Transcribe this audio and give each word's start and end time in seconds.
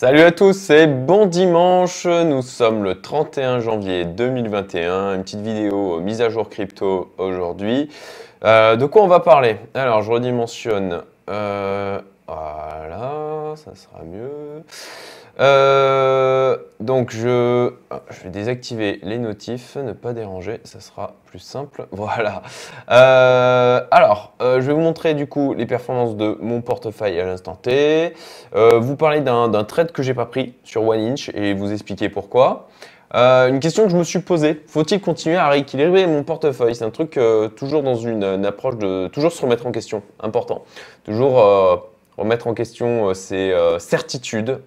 Salut 0.00 0.20
à 0.20 0.30
tous, 0.30 0.52
c'est 0.52 0.86
bon 0.86 1.26
dimanche. 1.26 2.06
Nous 2.06 2.42
sommes 2.42 2.84
le 2.84 3.00
31 3.00 3.58
janvier 3.58 4.04
2021. 4.04 5.16
Une 5.16 5.22
petite 5.24 5.40
vidéo 5.40 5.98
mise 5.98 6.20
à 6.20 6.28
jour 6.28 6.48
crypto 6.48 7.12
aujourd'hui. 7.18 7.88
Euh, 8.44 8.76
de 8.76 8.86
quoi 8.86 9.02
on 9.02 9.08
va 9.08 9.18
parler? 9.18 9.56
Alors, 9.74 10.02
je 10.02 10.12
redimensionne. 10.12 11.02
Euh, 11.28 12.00
voilà, 12.28 13.54
ça 13.56 13.74
sera 13.74 14.04
mieux. 14.04 14.62
Euh, 15.40 16.56
donc 16.80 17.10
je, 17.10 17.72
vais 18.24 18.30
désactiver 18.30 18.98
les 19.02 19.18
notifs, 19.18 19.76
ne 19.76 19.92
pas 19.92 20.12
déranger, 20.12 20.60
ça 20.64 20.80
sera 20.80 21.14
plus 21.26 21.38
simple. 21.38 21.86
Voilà. 21.92 22.42
Euh, 22.90 23.80
alors, 23.90 24.34
euh, 24.40 24.60
je 24.60 24.66
vais 24.66 24.72
vous 24.72 24.80
montrer 24.80 25.14
du 25.14 25.26
coup 25.26 25.54
les 25.54 25.66
performances 25.66 26.16
de 26.16 26.38
mon 26.40 26.60
portefeuille 26.60 27.20
à 27.20 27.24
l'instant 27.24 27.54
T. 27.54 28.14
vous 28.54 28.96
parler 28.96 29.20
d'un 29.20 29.64
trade 29.64 29.92
que 29.92 30.02
j'ai 30.02 30.14
pas 30.14 30.26
pris 30.26 30.54
sur 30.64 30.86
OneInch 30.86 31.30
et 31.34 31.54
vous 31.54 31.72
expliquer 31.72 32.08
pourquoi. 32.08 32.68
une 33.12 33.60
question 33.60 33.84
que 33.84 33.90
je 33.90 33.96
me 33.96 34.04
suis 34.04 34.20
posée, 34.20 34.62
faut-il 34.66 35.00
continuer 35.00 35.36
à 35.36 35.48
rééquilibrer 35.48 36.06
mon 36.06 36.22
portefeuille 36.22 36.74
C'est 36.74 36.84
un 36.84 36.90
truc 36.90 37.18
toujours 37.56 37.82
dans 37.82 37.96
une, 37.96 38.44
approche 38.46 38.76
de 38.76 39.08
toujours 39.08 39.32
se 39.32 39.42
remettre 39.42 39.66
en 39.66 39.72
question, 39.72 40.02
important. 40.20 40.64
Toujours 41.04 41.34
remettre 42.16 42.46
en 42.46 42.54
question 42.54 43.12
ses 43.14 43.54
certitudes. 43.78 44.60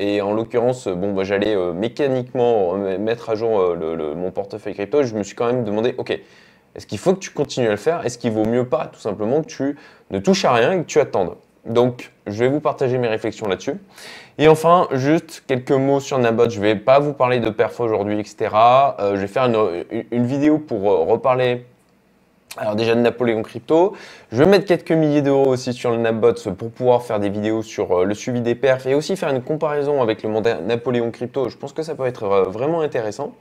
Euh, 0.00 0.02
et 0.02 0.20
en 0.20 0.32
l'occurrence, 0.32 0.88
bon, 0.88 1.12
bah, 1.12 1.24
j'allais 1.24 1.56
mécaniquement 1.72 2.74
mettre 2.98 3.30
à 3.30 3.34
jour 3.34 3.76
mon 4.16 4.30
portefeuille 4.30 4.74
crypto. 4.74 5.02
Je 5.02 5.14
me 5.14 5.22
suis 5.22 5.34
quand 5.34 5.46
même 5.46 5.64
demandé, 5.64 5.94
ok, 5.98 6.18
est-ce 6.74 6.86
qu'il 6.86 6.98
faut 6.98 7.14
que 7.14 7.18
tu 7.18 7.30
continues 7.30 7.68
à 7.68 7.72
le 7.72 7.76
faire? 7.76 8.04
Est-ce 8.04 8.18
qu'il 8.18 8.32
vaut 8.32 8.44
mieux 8.44 8.66
pas 8.66 8.86
tout 8.86 9.00
simplement 9.00 9.42
que 9.42 9.48
tu 9.48 9.76
ne 10.10 10.18
touches 10.18 10.44
à 10.44 10.52
rien 10.52 10.72
et 10.72 10.78
que 10.78 10.86
tu 10.86 11.00
attendes? 11.00 11.36
Donc, 11.64 12.10
je 12.26 12.42
vais 12.42 12.48
vous 12.48 12.60
partager 12.60 12.98
mes 12.98 13.08
réflexions 13.08 13.46
là-dessus. 13.46 13.74
Et 14.38 14.48
enfin, 14.48 14.88
juste 14.92 15.44
quelques 15.46 15.70
mots 15.70 16.00
sur 16.00 16.18
Nabot. 16.18 16.50
Je 16.50 16.58
ne 16.58 16.64
vais 16.64 16.76
pas 16.76 16.98
vous 16.98 17.12
parler 17.12 17.38
de 17.38 17.50
perf 17.50 17.78
aujourd'hui, 17.78 18.18
etc. 18.18 18.50
je 18.98 19.16
vais 19.16 19.26
faire 19.28 19.44
une 20.10 20.26
vidéo 20.26 20.58
pour 20.58 20.82
reparler 21.06 21.66
alors 22.58 22.76
déjà 22.76 22.94
Napoléon 22.94 23.42
Crypto, 23.42 23.94
je 24.30 24.36
vais 24.36 24.46
mettre 24.46 24.66
quelques 24.66 24.92
milliers 24.92 25.22
d'euros 25.22 25.46
aussi 25.46 25.72
sur 25.72 25.90
le 25.90 25.96
Napbots 25.96 26.52
pour 26.58 26.70
pouvoir 26.70 27.02
faire 27.02 27.18
des 27.18 27.30
vidéos 27.30 27.62
sur 27.62 28.00
euh, 28.00 28.04
le 28.04 28.14
suivi 28.14 28.42
des 28.42 28.54
perfs 28.54 28.86
et 28.86 28.94
aussi 28.94 29.16
faire 29.16 29.30
une 29.30 29.42
comparaison 29.42 30.02
avec 30.02 30.22
le 30.22 30.28
monde 30.28 30.46
Napoléon 30.66 31.10
Crypto. 31.10 31.48
Je 31.48 31.56
pense 31.56 31.72
que 31.72 31.82
ça 31.82 31.94
peut 31.94 32.04
être 32.04 32.24
euh, 32.24 32.42
vraiment 32.44 32.82
intéressant. 32.82 33.32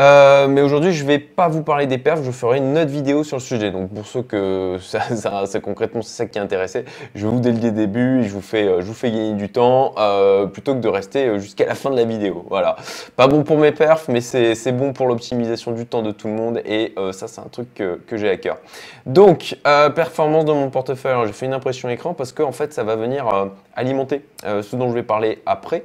Euh, 0.00 0.46
mais 0.46 0.60
aujourd'hui, 0.60 0.92
je 0.92 1.02
ne 1.02 1.08
vais 1.08 1.18
pas 1.18 1.48
vous 1.48 1.62
parler 1.62 1.86
des 1.86 1.98
perfs, 1.98 2.22
je 2.22 2.30
ferai 2.30 2.58
une 2.58 2.78
autre 2.78 2.90
vidéo 2.90 3.24
sur 3.24 3.36
le 3.36 3.42
sujet. 3.42 3.72
Donc 3.72 3.92
pour 3.92 4.06
ceux 4.06 4.22
que 4.22 4.76
ça, 4.80 5.00
ça, 5.46 5.60
concrètement 5.60 6.02
c'est 6.02 6.16
ça 6.16 6.26
qui 6.26 6.38
est 6.38 6.40
intéressé, 6.40 6.84
je 7.14 7.26
vous 7.26 7.40
délier 7.40 7.68
le 7.68 7.72
début, 7.72 8.22
je 8.22 8.30
vous 8.30 8.40
fais, 8.40 8.66
euh, 8.66 8.80
je 8.80 8.86
vous 8.86 8.94
fais 8.94 9.10
gagner 9.10 9.34
du 9.34 9.48
temps 9.48 9.94
euh, 9.98 10.46
plutôt 10.46 10.74
que 10.74 10.80
de 10.80 10.88
rester 10.88 11.26
euh, 11.26 11.38
jusqu'à 11.38 11.66
la 11.66 11.74
fin 11.74 11.90
de 11.90 11.96
la 11.96 12.04
vidéo. 12.04 12.44
Voilà. 12.48 12.76
Pas 13.16 13.26
bon 13.26 13.42
pour 13.42 13.58
mes 13.58 13.72
perfs, 13.72 14.08
mais 14.08 14.20
c'est 14.20 14.72
bon 14.72 14.92
pour 14.92 15.06
l'optimisation 15.06 15.72
du 15.72 15.84
temps 15.86 16.02
de 16.02 16.12
tout 16.12 16.28
le 16.28 16.34
monde 16.34 16.60
et 16.64 16.94
ça 17.12 17.26
c'est 17.28 17.40
un 17.40 17.48
truc 17.50 17.74
que, 17.74 18.00
que 18.06 18.16
j'ai 18.16 18.28
à 18.28 18.36
cœur. 18.36 18.58
Donc 19.06 19.56
performance 19.94 20.44
de 20.44 20.52
mon 20.52 20.70
portefeuille, 20.70 21.26
j'ai 21.26 21.32
fait 21.32 21.46
une 21.46 21.52
impression 21.52 21.88
écran 21.88 22.14
parce 22.14 22.32
que 22.32 22.42
en 22.42 22.52
fait 22.52 22.72
ça 22.72 22.84
va 22.84 22.96
venir 22.96 23.26
alimenter 23.74 24.22
ce 24.44 24.76
dont 24.76 24.88
je 24.88 24.94
vais 24.94 25.02
parler 25.02 25.40
après. 25.46 25.84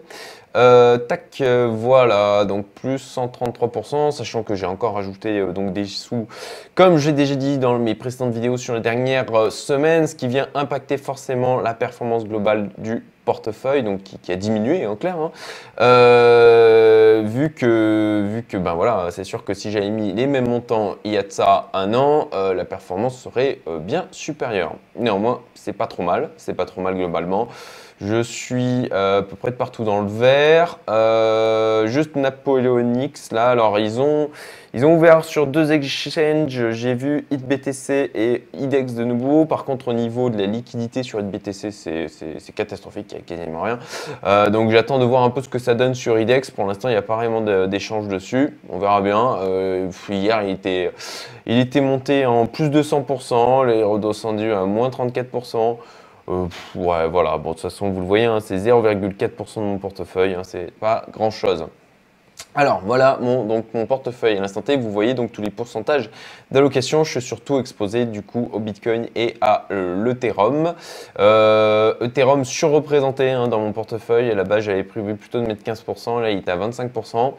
Euh, 0.56 1.00
tac, 1.00 1.42
euh, 1.42 1.68
voilà, 1.72 2.46
donc 2.46 2.68
plus 2.68 2.98
133%, 2.98 4.12
sachant 4.12 4.44
que 4.44 4.54
j'ai 4.54 4.68
encore 4.68 5.00
ajouté 5.00 5.40
euh, 5.40 5.52
donc 5.52 5.74
des 5.74 5.86
sous, 5.86 6.28
comme 6.76 6.98
j'ai 6.98 7.12
déjà 7.12 7.34
dit 7.34 7.58
dans 7.58 7.80
mes 7.80 7.96
précédentes 7.96 8.34
vidéos 8.34 8.58
sur 8.58 8.76
les 8.76 8.80
dernières 8.80 9.52
semaines, 9.52 10.06
ce 10.06 10.14
qui 10.14 10.28
vient 10.28 10.48
impacter 10.54 10.98
forcément 10.98 11.60
la 11.60 11.74
performance 11.74 12.26
globale 12.26 12.70
du 12.78 13.04
portefeuille, 13.26 13.82
donc 13.82 14.04
qui, 14.04 14.32
a 14.32 14.36
diminué 14.36 14.86
en 14.86 14.96
clair, 14.96 15.16
hein. 15.18 15.32
vu 17.24 17.54
que, 17.54 18.28
vu 18.30 18.44
que 18.44 18.58
ben 18.58 18.74
voilà, 18.74 19.08
c'est 19.12 19.24
sûr 19.24 19.46
que 19.46 19.54
si 19.56 19.72
j'avais 19.72 19.90
mis 19.90 20.12
les 20.12 20.28
mêmes 20.28 20.50
montants 20.50 20.98
il 21.06 21.14
y 21.14 21.18
a 21.18 21.24
de 21.24 21.32
ça 21.32 21.70
un 21.74 21.94
an, 21.94 22.28
la 22.34 22.66
performance 22.66 23.18
serait 23.18 23.60
bien 23.80 24.08
supérieure. 24.12 24.76
Néanmoins, 24.98 25.40
c'est 25.56 25.72
pas 25.72 25.88
trop 25.88 26.04
mal, 26.04 26.32
c'est 26.36 26.54
pas 26.54 26.66
trop 26.66 26.82
mal 26.82 26.96
globalement. 26.96 27.48
Je 28.06 28.22
suis 28.22 28.90
euh, 28.92 29.20
à 29.20 29.22
peu 29.22 29.38
près 29.38 29.52
de 29.52 29.56
partout 29.56 29.86
dans 29.86 30.02
le 30.02 30.10
vert. 30.10 30.80
Euh, 30.90 31.88
juste 31.88 32.18
Napoleonix, 32.18 33.32
là, 33.32 33.50
alors 33.50 33.80
ils 33.80 34.02
ont, 34.02 34.30
ouvert 34.74 35.24
sur 35.24 35.48
deux 35.48 35.72
exchanges. 35.72 36.72
J'ai 36.72 36.96
vu 36.96 37.26
HitBTC 37.32 38.12
et 38.14 38.44
IDEX 38.60 38.96
de 38.96 39.06
nouveau. 39.06 39.46
Par 39.46 39.64
contre, 39.64 39.88
au 39.88 39.94
niveau 39.94 40.30
de 40.30 40.38
la 40.38 40.48
liquidité 40.48 41.04
sur 41.04 41.20
HitBTC, 41.22 41.72
c'est 41.72 42.56
catastrophique, 42.56 43.12
il 43.12 43.16
n'y 43.16 43.22
a 43.22 43.24
quasiment 43.26 43.62
rien. 43.62 43.80
Euh, 44.26 44.50
donc 44.50 44.72
j'attends 44.72 45.00
de 45.00 45.06
voir 45.06 45.24
un 45.24 45.30
peu 45.30 45.42
ce 45.42 45.48
que 45.48 45.60
ça 45.60 45.74
donne 45.74 45.94
sur 45.94 46.20
IDEX. 46.20 46.52
Pour 46.52 46.66
l'instant, 46.66 46.90
il 46.90 46.94
n'y 46.94 46.98
a 46.98 47.04
pas 47.04 47.16
vraiment 47.16 47.68
d'échange 47.68 48.10
dessus. 48.10 48.58
On 48.70 48.80
verra 48.80 49.02
bien. 49.02 49.38
hier, 50.10 50.44
il 50.44 50.50
était, 50.50 50.92
il 51.46 51.82
monté 51.82 52.26
en 52.26 52.48
plus 52.48 52.70
de 52.70 52.84
100%, 52.84 53.66
les 53.66 53.82
redescendus 53.82 54.52
à 54.52 54.66
moins 54.66 54.90
34%. 54.90 55.78
Euh, 56.30 56.48
ouais, 56.76 57.08
voilà. 57.08 57.38
Bon, 57.38 57.50
de 57.50 57.54
toute 57.56 57.62
façon, 57.64 57.90
vous 57.90 58.00
le 58.02 58.06
voyez, 58.06 58.26
hein, 58.26 58.40
c'est 58.40 58.58
0,4% 58.58 59.56
de 59.58 59.62
mon 59.62 59.78
portefeuille. 59.78 60.34
Hein, 60.34 60.44
c'est 60.44 60.72
pas 60.72 61.06
grand 61.12 61.32
chose. 61.32 61.66
Alors 62.56 62.82
voilà 62.86 63.18
mon, 63.20 63.46
donc, 63.46 63.66
mon 63.74 63.86
portefeuille 63.88 64.38
à 64.38 64.42
l'instant 64.42 64.62
T. 64.62 64.78
Vous 64.78 64.92
voyez 64.92 65.14
donc 65.16 65.32
tous 65.32 65.42
les 65.42 65.50
pourcentages 65.50 66.10
d'allocation. 66.52 67.04
Je 67.04 67.12
suis 67.12 67.22
surtout 67.22 67.60
exposé 67.60 68.06
du 68.06 68.22
coup 68.22 68.50
au 68.54 68.60
Bitcoin 68.60 69.08
et 69.16 69.36
à 69.42 69.66
l'Ethereum. 69.72 70.76
Euh, 71.20 71.96
Ethereum 72.02 72.46
surreprésenté 72.46 73.32
hein, 73.32 73.48
dans 73.48 73.60
mon 73.60 73.72
portefeuille. 73.72 74.30
À 74.30 74.36
la 74.36 74.44
base, 74.44 74.66
j'avais 74.66 74.84
prévu 74.84 75.16
plutôt 75.16 75.42
de 75.42 75.48
mettre 75.48 75.64
15%. 75.64 76.22
Là, 76.22 76.30
il 76.30 76.40
est 76.40 76.50
à 76.50 76.58
25%. 76.58 77.34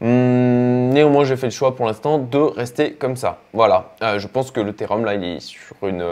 Hum, 0.00 0.88
néanmoins, 0.90 1.24
j'ai 1.24 1.36
fait 1.36 1.46
le 1.46 1.52
choix 1.52 1.74
pour 1.74 1.86
l'instant 1.86 2.18
de 2.18 2.38
rester 2.38 2.92
comme 2.92 3.16
ça. 3.16 3.38
Voilà. 3.52 3.94
Euh, 4.02 4.18
je 4.20 4.28
pense 4.28 4.52
que 4.52 4.60
le 4.60 4.74
là, 5.04 5.14
il 5.14 5.24
est, 5.24 5.40
sur 5.40 5.76
une, 5.82 6.04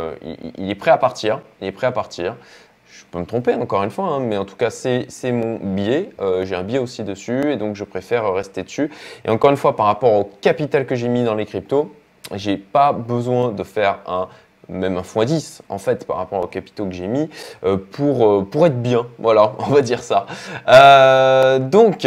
il, 0.59 0.71
est 0.71 0.75
prêt 0.75 0.91
à 0.91 0.99
partir. 0.99 1.41
Il 1.61 1.69
est 1.69 1.73
prêt 1.73 1.87
à 1.87 1.93
partir. 1.93 2.37
Peux 3.11 3.19
me 3.19 3.27
tromper 3.27 3.55
encore 3.55 3.83
une 3.83 3.91
fois, 3.91 4.07
hein, 4.07 4.21
mais 4.21 4.37
en 4.37 4.45
tout 4.45 4.55
cas, 4.55 4.71
c'est 4.71 5.33
mon 5.33 5.57
billet. 5.57 6.11
Euh, 6.21 6.45
j'ai 6.45 6.55
un 6.55 6.63
billet 6.63 6.79
aussi 6.79 7.03
dessus 7.03 7.51
et 7.51 7.57
donc 7.57 7.75
je 7.75 7.83
préfère 7.83 8.33
rester 8.33 8.63
dessus. 8.63 8.91
Et 9.25 9.31
encore 9.31 9.51
une 9.51 9.57
fois, 9.57 9.75
par 9.75 9.87
rapport 9.87 10.13
au 10.13 10.31
capital 10.41 10.87
que 10.87 10.95
j'ai 10.95 11.09
mis 11.09 11.25
dans 11.25 11.35
les 11.35 11.45
cryptos, 11.45 11.93
j'ai 12.35 12.57
pas 12.57 12.93
besoin 12.93 13.51
de 13.51 13.65
faire 13.65 13.99
un 14.07 14.29
même 14.69 14.99
un 14.99 15.03
x10 15.03 15.63
en 15.69 15.79
fait 15.79 16.07
par 16.07 16.19
rapport 16.19 16.45
aux 16.45 16.47
capitaux 16.47 16.87
que 16.87 16.93
j'ai 16.93 17.09
mis 17.09 17.29
euh, 17.65 17.77
pour, 17.77 18.49
pour 18.49 18.67
être 18.67 18.81
bien. 18.81 19.05
Voilà, 19.19 19.55
on 19.59 19.73
va 19.73 19.83
dire 19.83 20.05
ça. 20.05 20.27
donc, 21.59 22.07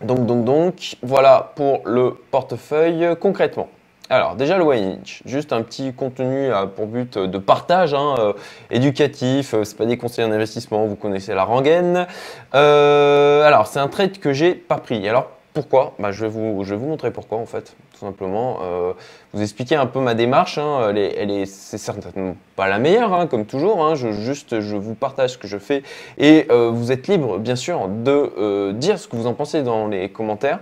donc, 0.00 0.24
donc, 0.24 0.44
donc, 0.44 0.96
voilà 1.02 1.52
pour 1.54 1.82
le 1.84 2.16
portefeuille 2.30 3.14
concrètement. 3.20 3.68
Alors 4.14 4.36
déjà 4.36 4.58
le 4.58 4.64
Inch, 4.70 5.22
juste 5.26 5.52
un 5.52 5.62
petit 5.62 5.92
contenu 5.92 6.52
euh, 6.52 6.66
pour 6.66 6.86
but 6.86 7.18
de 7.18 7.38
partage, 7.38 7.94
hein, 7.94 8.14
euh, 8.20 8.32
éducatif, 8.70 9.54
euh, 9.54 9.64
c'est 9.64 9.76
pas 9.76 9.86
des 9.86 9.98
conseils 9.98 10.30
d'investissement, 10.30 10.86
vous 10.86 10.94
connaissez 10.94 11.34
la 11.34 11.42
rengaine. 11.42 12.06
alors 12.52 13.66
c'est 13.66 13.80
un 13.80 13.88
trade 13.88 14.18
que 14.18 14.32
j'ai 14.32 14.54
pas 14.54 14.78
pris. 14.78 15.08
Alors 15.08 15.26
pourquoi? 15.54 15.94
Bah, 16.00 16.10
je, 16.10 16.26
vais 16.26 16.28
vous, 16.28 16.64
je 16.64 16.74
montrer 16.74 17.12
pourquoi 17.12 17.38
en 17.38 17.46
fait, 17.46 17.76
tout 17.92 18.00
simplement. 18.00 18.58
Euh, 18.62 18.92
vous 19.32 19.40
expliquer 19.40 19.76
un 19.76 19.86
peu 19.86 20.00
ma 20.00 20.14
démarche. 20.14 20.58
Hein. 20.58 20.92
elle 20.92 21.30
est, 21.30 21.46
c'est 21.46 21.78
certainement 21.78 22.34
pas 22.56 22.68
la 22.68 22.80
meilleure, 22.80 23.14
hein, 23.14 23.28
comme 23.28 23.46
toujours. 23.46 23.84
Hein. 23.84 23.94
je, 23.94 24.10
juste, 24.10 24.60
je 24.60 24.74
vous 24.74 24.94
partage 24.96 25.30
ce 25.30 25.38
que 25.38 25.46
je 25.46 25.58
fais 25.58 25.84
et 26.18 26.48
euh, 26.50 26.70
vous 26.74 26.90
êtes 26.90 27.06
libre, 27.06 27.38
bien 27.38 27.54
sûr, 27.54 27.86
de 27.86 28.32
euh, 28.36 28.72
dire 28.72 28.98
ce 28.98 29.06
que 29.06 29.14
vous 29.14 29.28
en 29.28 29.34
pensez 29.34 29.62
dans 29.62 29.86
les 29.86 30.08
commentaires. 30.08 30.58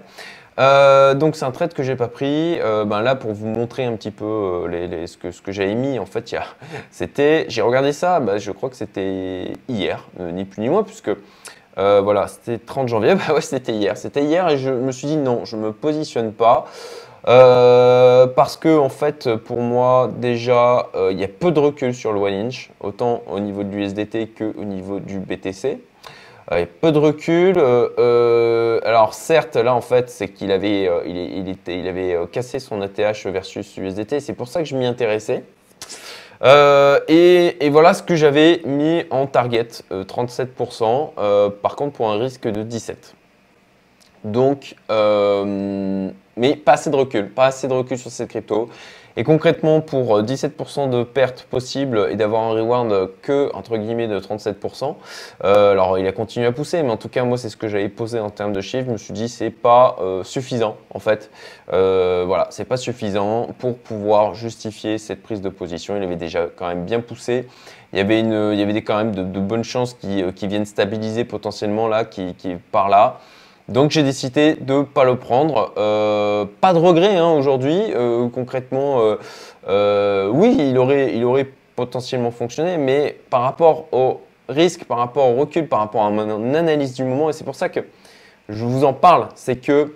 Donc 0.59 1.37
c'est 1.37 1.45
un 1.45 1.51
trade 1.51 1.75
que 1.75 1.83
j'ai 1.83 1.97
pas 1.97 2.09
pris. 2.09 2.59
ben 2.61 3.01
là 3.01 3.15
pour 3.15 3.33
vous 3.33 3.47
montrer 3.47 3.85
un 3.85 3.97
petit 3.97 4.11
peu 4.11 4.67
les, 4.71 5.07
ce 5.07 5.17
que, 5.17 5.31
ce 5.31 5.41
que 5.43 5.53
j'avais 5.53 5.75
mis 5.75 5.99
en 5.99 6.07
fait, 6.07 6.35
c'était, 6.91 7.47
j'ai 7.49 7.63
regardé 7.63 7.93
ça, 7.93 8.21
bah, 8.21 8.39
je 8.39 8.51
crois 8.53 8.71
que 8.71 8.77
c'était 8.77 9.53
hier, 9.69 10.09
ni 10.19 10.45
plus 10.45 10.61
ni 10.61 10.69
moins, 10.69 10.83
puisque 10.83 11.11
euh, 11.79 12.01
voilà, 12.03 12.29
c'était 12.29 12.59
30 12.59 12.89
janvier. 12.89 13.15
Bah 13.29 13.41
c'était 13.41 13.73
hier. 13.73 13.97
C'était 13.97 14.25
hier 14.25 14.49
et 14.49 14.59
je 14.59 14.71
me 14.71 14.93
suis 14.93 15.07
dit 15.07 15.17
non, 15.17 15.45
je 15.45 15.57
me 15.57 15.73
positionne 15.73 16.33
pas. 16.33 16.67
Euh, 17.29 18.27
parce 18.27 18.57
que 18.57 18.79
en 18.79 18.89
fait, 18.89 19.37
pour 19.37 19.61
moi, 19.61 20.11
déjà, 20.17 20.89
euh, 20.97 21.11
il 21.13 21.21
y 21.21 21.25
a 21.25 21.29
peu 21.29 21.53
de 21.53 21.61
recul 21.61 21.95
sur 21.95 22.13
le 22.13 22.19
one 22.19 22.35
inch, 22.35 22.71
autant 22.81 23.23
au 23.31 23.39
niveau 23.39 23.63
de 23.63 23.71
l'USDT 23.71 24.29
que 24.35 24.53
au 24.59 24.65
niveau 24.65 24.99
du 24.99 25.19
BTC. 25.19 25.79
Il 26.51 26.57
a 26.57 26.67
peu 26.67 26.93
de 26.93 26.99
recul. 26.99 27.59
alors 28.85 29.15
certes, 29.15 29.57
là 29.57 29.75
en 29.75 29.81
fait, 29.81 30.11
c'est 30.11 30.29
qu'il 30.29 30.51
avait, 30.51 30.91
il, 31.07 31.49
était, 31.49 31.79
il 31.79 31.87
avait 31.89 32.19
cassé 32.31 32.59
son 32.59 32.83
ATH 32.83 33.27
versus 33.27 33.77
USDT. 33.77 34.21
C'est 34.21 34.35
pour 34.35 34.49
ça 34.49 34.61
que 34.61 34.69
je 34.69 34.77
m'y 34.77 34.87
intéressais. 34.87 35.45
Euh, 36.43 36.99
et, 37.09 37.71
voilà 37.71 37.95
ce 37.95 38.03
que 38.03 38.17
j'avais 38.17 38.63
mis 38.65 39.05
en 39.11 39.27
target, 39.27 39.69
37%, 39.91 40.83
euh, 40.83 41.07
euh, 41.19 41.51
par 41.51 41.77
contre 41.77 41.93
pour 41.93 42.11
un 42.11 42.19
risque 42.19 42.49
de 42.49 42.65
17%. 42.65 42.95
Donc, 44.25 44.77
mais 46.37 46.57
pas 46.57 46.73
assez 46.73 46.91
de 46.91 46.97
recul, 46.97 47.31
pas 47.31 47.47
assez 47.47 47.69
de 47.69 47.73
recul 47.73 47.99
sur 47.99 48.11
cette 48.11 48.29
crypto. 48.29 48.69
Et 49.17 49.25
concrètement, 49.25 49.81
pour 49.81 50.23
17% 50.23 50.89
de 50.91 51.03
pertes 51.03 51.43
possibles 51.43 52.09
et 52.11 52.17
d'avoir 52.17 52.43
un 52.45 52.53
reward 52.53 53.11
que, 53.21 53.51
entre 53.55 53.77
guillemets, 53.77 54.09
de 54.09 54.19
37%, 54.19 54.97
euh, 55.45 55.73
alors 55.73 55.99
il 55.99 56.07
a 56.07 56.13
continué 56.13 56.47
à 56.47 56.53
pousser, 56.53 56.83
mais 56.83 56.91
en 56.91 56.97
tout 56.97 57.09
cas, 57.09 57.25
moi, 57.25 57.37
c'est 57.37 57.49
ce 57.49 57.57
que 57.57 57.69
j'avais 57.69 57.89
posé 57.89 58.21
en 58.21 58.31
termes 58.31 58.53
de 58.53 58.61
chiffres. 58.61 58.87
Je 58.87 58.93
me 58.93 58.97
suis 58.97 59.13
dit, 59.13 59.29
c'est 59.29 59.51
pas 59.51 59.97
euh, 60.01 60.25
suffisant, 60.25 60.77
en 60.95 60.99
fait. 60.99 61.31
Euh, 61.73 62.25
voilà, 62.27 62.47
c'est 62.51 62.65
pas 62.65 62.77
suffisant 62.77 63.49
pour 63.59 63.79
pouvoir 63.79 64.35
justifier 64.35 64.99
cette 64.99 65.23
prise 65.23 65.41
de 65.41 65.49
position. 65.49 65.97
Il 65.97 66.03
avait 66.03 66.17
déjà 66.17 66.47
quand 66.55 66.69
même 66.69 66.85
bien 66.85 67.01
poussé. 67.01 67.47
Il 67.93 67.99
y 67.99 68.01
avait, 68.01 68.23
des, 68.73 68.83
quand 68.83 68.97
même 68.97 69.15
de, 69.15 69.41
bonnes 69.41 69.65
chances 69.65 69.93
qui, 69.93 70.25
qui, 70.35 70.47
viennent 70.47 70.65
stabiliser 70.65 71.25
potentiellement 71.25 71.89
là, 71.89 72.07
qui, 72.07 72.35
qui 72.35 72.57
par 72.71 72.89
là. 72.89 73.21
Donc 73.69 73.91
j'ai 73.91 74.03
décidé 74.03 74.55
de 74.55 74.75
ne 74.75 74.83
pas 74.83 75.05
le 75.05 75.17
prendre. 75.17 75.73
Euh, 75.77 76.45
pas 76.61 76.73
de 76.73 76.79
regret 76.79 77.17
hein, 77.17 77.31
aujourd'hui. 77.31 77.81
Euh, 77.95 78.29
concrètement, 78.29 79.01
euh, 79.69 80.29
oui, 80.29 80.57
il 80.59 80.79
aurait, 80.79 81.15
il 81.15 81.25
aurait 81.25 81.49
potentiellement 81.77 82.31
fonctionné, 82.31 82.77
mais 82.77 83.19
par 83.31 83.43
rapport 83.43 83.87
au 83.93 84.21
risque, 84.49 84.85
par 84.85 84.99
rapport 84.99 85.29
au 85.29 85.37
recul, 85.37 85.69
par 85.69 85.79
rapport 85.79 86.05
à 86.05 86.11
mon 86.11 86.55
analyse 86.55 86.95
du 86.95 87.05
moment, 87.05 87.31
et 87.31 87.33
c'est 87.33 87.45
pour 87.45 87.55
ça 87.55 87.69
que 87.69 87.81
je 88.49 88.65
vous 88.65 88.85
en 88.85 88.93
parle, 88.93 89.29
c'est 89.37 89.57
que 89.57 89.95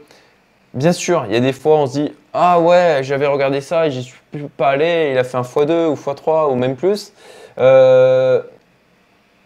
bien 0.73 0.93
sûr, 0.93 1.25
il 1.27 1.35
y 1.35 1.37
a 1.37 1.41
des 1.41 1.53
fois 1.53 1.79
on 1.79 1.87
se 1.87 1.93
dit 2.01 2.13
ah 2.33 2.61
ouais, 2.61 3.01
j'avais 3.03 3.27
regardé 3.27 3.61
ça 3.61 3.89
et 3.89 3.91
j'y 3.91 4.05
suis 4.05 4.17
pas 4.57 4.71
allé, 4.71 5.11
il 5.13 5.19
a 5.19 5.25
fait 5.25 5.37
un 5.37 5.43
x2 5.43 5.89
ou 5.89 5.95
x3 5.95 6.51
ou 6.51 6.55
même 6.55 6.77
plus. 6.77 7.13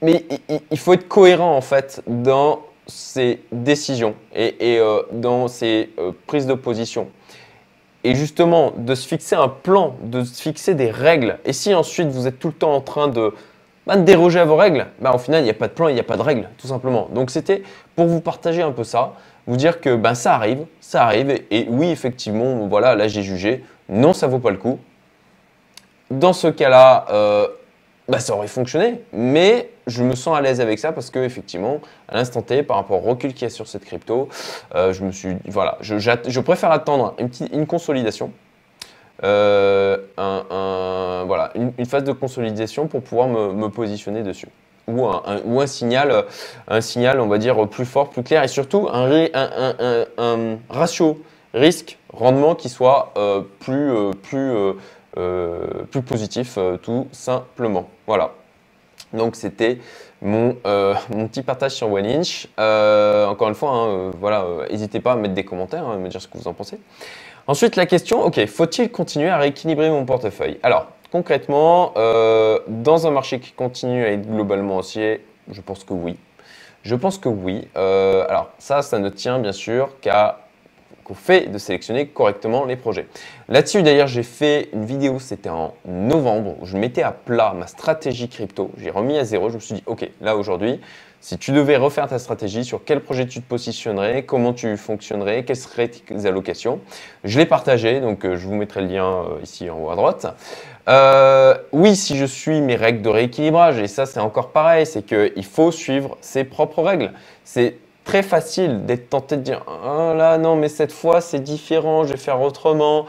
mais 0.02 0.24
il 0.70 0.78
faut 0.78 0.92
être 0.92 1.08
cohérent 1.08 1.56
en 1.56 1.62
fait 1.62 2.02
dans 2.06 2.60
ses 2.90 3.40
décisions 3.52 4.14
et, 4.34 4.56
euh, 4.60 5.02
dans 5.12 5.48
ses 5.48 5.90
euh, 5.98 6.12
prises 6.26 6.46
de 6.46 6.54
position. 6.54 7.08
Et 8.04 8.14
justement, 8.14 8.72
de 8.76 8.94
se 8.94 9.06
fixer 9.06 9.36
un 9.36 9.48
plan, 9.48 9.94
de 10.02 10.24
se 10.24 10.40
fixer 10.40 10.74
des 10.74 10.90
règles. 10.90 11.38
Et 11.44 11.52
si 11.52 11.74
ensuite 11.74 12.08
vous 12.08 12.26
êtes 12.26 12.38
tout 12.38 12.48
le 12.48 12.54
temps 12.54 12.74
en 12.74 12.80
train 12.80 13.08
de, 13.08 13.34
bah, 13.86 13.96
déroger 13.96 14.40
à 14.40 14.44
vos 14.44 14.56
règles, 14.56 14.86
bah, 15.00 15.12
au 15.14 15.18
final, 15.18 15.40
il 15.40 15.44
n'y 15.44 15.50
a 15.50 15.54
pas 15.54 15.68
de 15.68 15.72
plan, 15.72 15.88
il 15.88 15.94
n'y 15.94 16.00
a 16.00 16.04
pas 16.04 16.16
de 16.16 16.22
règles, 16.22 16.48
tout 16.58 16.66
simplement. 16.66 17.08
Donc 17.12 17.30
c'était 17.30 17.62
pour 17.96 18.06
vous 18.06 18.20
partager 18.20 18.62
un 18.62 18.72
peu 18.72 18.84
ça, 18.84 19.14
vous 19.46 19.56
dire 19.56 19.80
que 19.80 19.96
bah, 19.96 20.14
ça 20.14 20.34
arrive, 20.34 20.64
ça 20.80 21.04
arrive. 21.04 21.42
Et, 21.50 21.66
oui, 21.68 21.90
effectivement, 21.90 22.66
voilà, 22.66 22.94
là 22.94 23.08
j'ai 23.08 23.22
jugé, 23.22 23.64
non, 23.88 24.12
ça 24.12 24.26
vaut 24.26 24.38
pas 24.38 24.50
le 24.50 24.58
coup. 24.58 24.78
Dans 26.10 26.32
ce 26.32 26.48
cas-là, 26.48 27.06
euh, 27.10 27.48
bah, 28.08 28.18
ça 28.18 28.34
aurait 28.34 28.48
fonctionné, 28.48 29.00
mais 29.12 29.70
je 29.90 30.02
me 30.02 30.14
sens 30.14 30.36
à 30.36 30.40
l'aise 30.40 30.60
avec 30.60 30.78
ça 30.78 30.92
parce 30.92 31.10
que 31.10 31.18
effectivement, 31.18 31.80
à 32.08 32.14
l'instant 32.14 32.42
T, 32.42 32.62
par 32.62 32.76
rapport 32.76 33.04
au 33.04 33.10
recul 33.10 33.32
qu'il 33.34 33.42
y 33.42 33.46
a 33.46 33.50
sur 33.50 33.66
cette 33.66 33.84
crypto, 33.84 34.28
euh, 34.74 34.92
je 34.92 35.04
me 35.04 35.12
suis, 35.12 35.36
voilà, 35.46 35.78
je, 35.80 36.40
préfère 36.40 36.70
attendre 36.70 37.14
une, 37.18 37.28
petite, 37.28 37.52
une 37.52 37.66
consolidation, 37.66 38.32
euh, 39.22 39.98
voilà, 40.16 41.50
une, 41.54 41.86
phase 41.86 42.04
de 42.04 42.12
consolidation 42.12 42.86
pour 42.86 43.02
pouvoir 43.02 43.28
me, 43.28 43.68
positionner 43.68 44.22
dessus. 44.22 44.48
Ou 44.88 45.06
un, 45.06 45.66
signal, 45.66 46.24
un 46.66 46.80
signal, 46.80 47.20
on 47.20 47.28
va 47.28 47.38
dire, 47.38 47.68
plus 47.68 47.84
fort, 47.84 48.10
plus 48.10 48.24
clair, 48.24 48.42
et 48.42 48.48
surtout 48.48 48.88
un, 48.92 50.58
ratio 50.68 51.22
risque-rendement 51.52 52.54
qui 52.54 52.68
soit 52.68 53.12
euh, 53.16 53.42
plus, 53.60 53.92
plus 54.22 54.74
euh, 55.18 55.84
plus 55.90 56.02
positif 56.02 56.54
euh, 56.56 56.76
tout 56.76 57.08
simplement. 57.10 57.88
Voilà. 58.06 58.32
Donc 59.12 59.36
c'était 59.36 59.78
mon, 60.22 60.56
euh, 60.66 60.94
mon, 61.10 61.26
petit 61.26 61.42
partage 61.42 61.72
sur 61.72 61.90
One 61.90 62.06
Inch. 62.06 62.46
encore 62.56 63.48
une 63.48 63.54
fois, 63.54 63.70
hein, 63.70 64.10
voilà, 64.20 64.44
n'hésitez 64.70 65.00
pas 65.00 65.12
à 65.12 65.16
mettre 65.16 65.34
des 65.34 65.44
commentaires, 65.44 65.86
à 65.86 65.92
hein, 65.92 65.98
me 65.98 66.08
dire 66.08 66.20
ce 66.20 66.28
que 66.28 66.38
vous 66.38 66.48
en 66.48 66.52
pensez. 66.52 66.78
Ensuite, 67.46 67.76
la 67.76 67.86
question, 67.86 68.22
ok, 68.22 68.46
faut-il 68.46 68.90
continuer 68.90 69.28
à 69.28 69.38
rééquilibrer 69.38 69.90
mon 69.90 70.04
portefeuille? 70.04 70.58
Alors, 70.62 70.86
concrètement, 71.10 71.94
dans 72.68 73.06
un 73.06 73.10
marché 73.10 73.40
qui 73.40 73.52
continue 73.52 74.04
à 74.04 74.12
être 74.12 74.30
globalement 74.30 74.76
haussier, 74.76 75.24
je 75.50 75.60
pense 75.60 75.82
que 75.82 75.94
oui. 75.94 76.16
Je 76.82 76.94
pense 76.94 77.18
que 77.18 77.28
oui. 77.28 77.66
alors, 77.74 78.50
ça, 78.58 78.82
ça 78.82 78.98
ne 79.00 79.08
tient 79.08 79.40
bien 79.40 79.52
sûr 79.52 79.98
qu'à 80.00 80.38
fait 81.14 81.50
de 81.50 81.58
sélectionner 81.58 82.06
correctement 82.06 82.64
les 82.64 82.76
projets. 82.76 83.06
Là-dessus, 83.48 83.82
d'ailleurs, 83.82 84.06
j'ai 84.06 84.22
fait 84.22 84.68
une 84.72 84.84
vidéo, 84.84 85.18
c'était 85.18 85.50
en 85.50 85.74
novembre, 85.86 86.56
où 86.60 86.66
je 86.66 86.76
mettais 86.76 87.02
à 87.02 87.12
plat 87.12 87.54
ma 87.56 87.66
stratégie 87.66 88.28
crypto. 88.28 88.70
J'ai 88.78 88.90
remis 88.90 89.18
à 89.18 89.24
zéro. 89.24 89.48
Je 89.48 89.54
me 89.54 89.60
suis 89.60 89.76
dit, 89.76 89.82
OK, 89.86 90.08
là 90.20 90.36
aujourd'hui, 90.36 90.80
si 91.22 91.36
tu 91.36 91.52
devais 91.52 91.76
refaire 91.76 92.08
ta 92.08 92.18
stratégie, 92.18 92.64
sur 92.64 92.82
quel 92.82 93.00
projet 93.00 93.26
tu 93.26 93.42
te 93.42 93.46
positionnerais, 93.46 94.22
comment 94.22 94.54
tu 94.54 94.76
fonctionnerais, 94.78 95.44
quelles 95.44 95.56
seraient 95.56 95.88
tes 95.88 96.26
allocations, 96.26 96.80
je 97.24 97.38
l'ai 97.38 97.44
partagé, 97.44 98.00
donc 98.00 98.24
euh, 98.24 98.36
je 98.36 98.46
vous 98.46 98.54
mettrai 98.54 98.80
le 98.80 98.86
lien 98.86 99.04
euh, 99.04 99.42
ici 99.42 99.68
en 99.68 99.78
haut 99.78 99.90
à 99.90 99.96
droite. 99.96 100.26
Euh, 100.88 101.54
oui, 101.72 101.94
si 101.94 102.16
je 102.16 102.24
suis 102.24 102.62
mes 102.62 102.74
règles 102.74 103.02
de 103.02 103.10
rééquilibrage, 103.10 103.78
et 103.78 103.86
ça 103.86 104.06
c'est 104.06 104.18
encore 104.18 104.50
pareil, 104.50 104.86
c'est 104.86 105.02
qu'il 105.02 105.44
faut 105.44 105.70
suivre 105.70 106.16
ses 106.22 106.44
propres 106.44 106.82
règles. 106.82 107.12
C'est 107.44 107.76
très 108.10 108.22
facile 108.24 108.86
d'être 108.86 109.08
tenté 109.08 109.36
de 109.36 109.42
dire 109.42 109.62
ah 109.68 110.14
là 110.16 110.36
non 110.36 110.56
mais 110.56 110.68
cette 110.68 110.90
fois 110.90 111.20
c'est 111.20 111.38
différent, 111.38 112.02
je 112.02 112.10
vais 112.10 112.16
faire 112.16 112.40
autrement. 112.42 113.06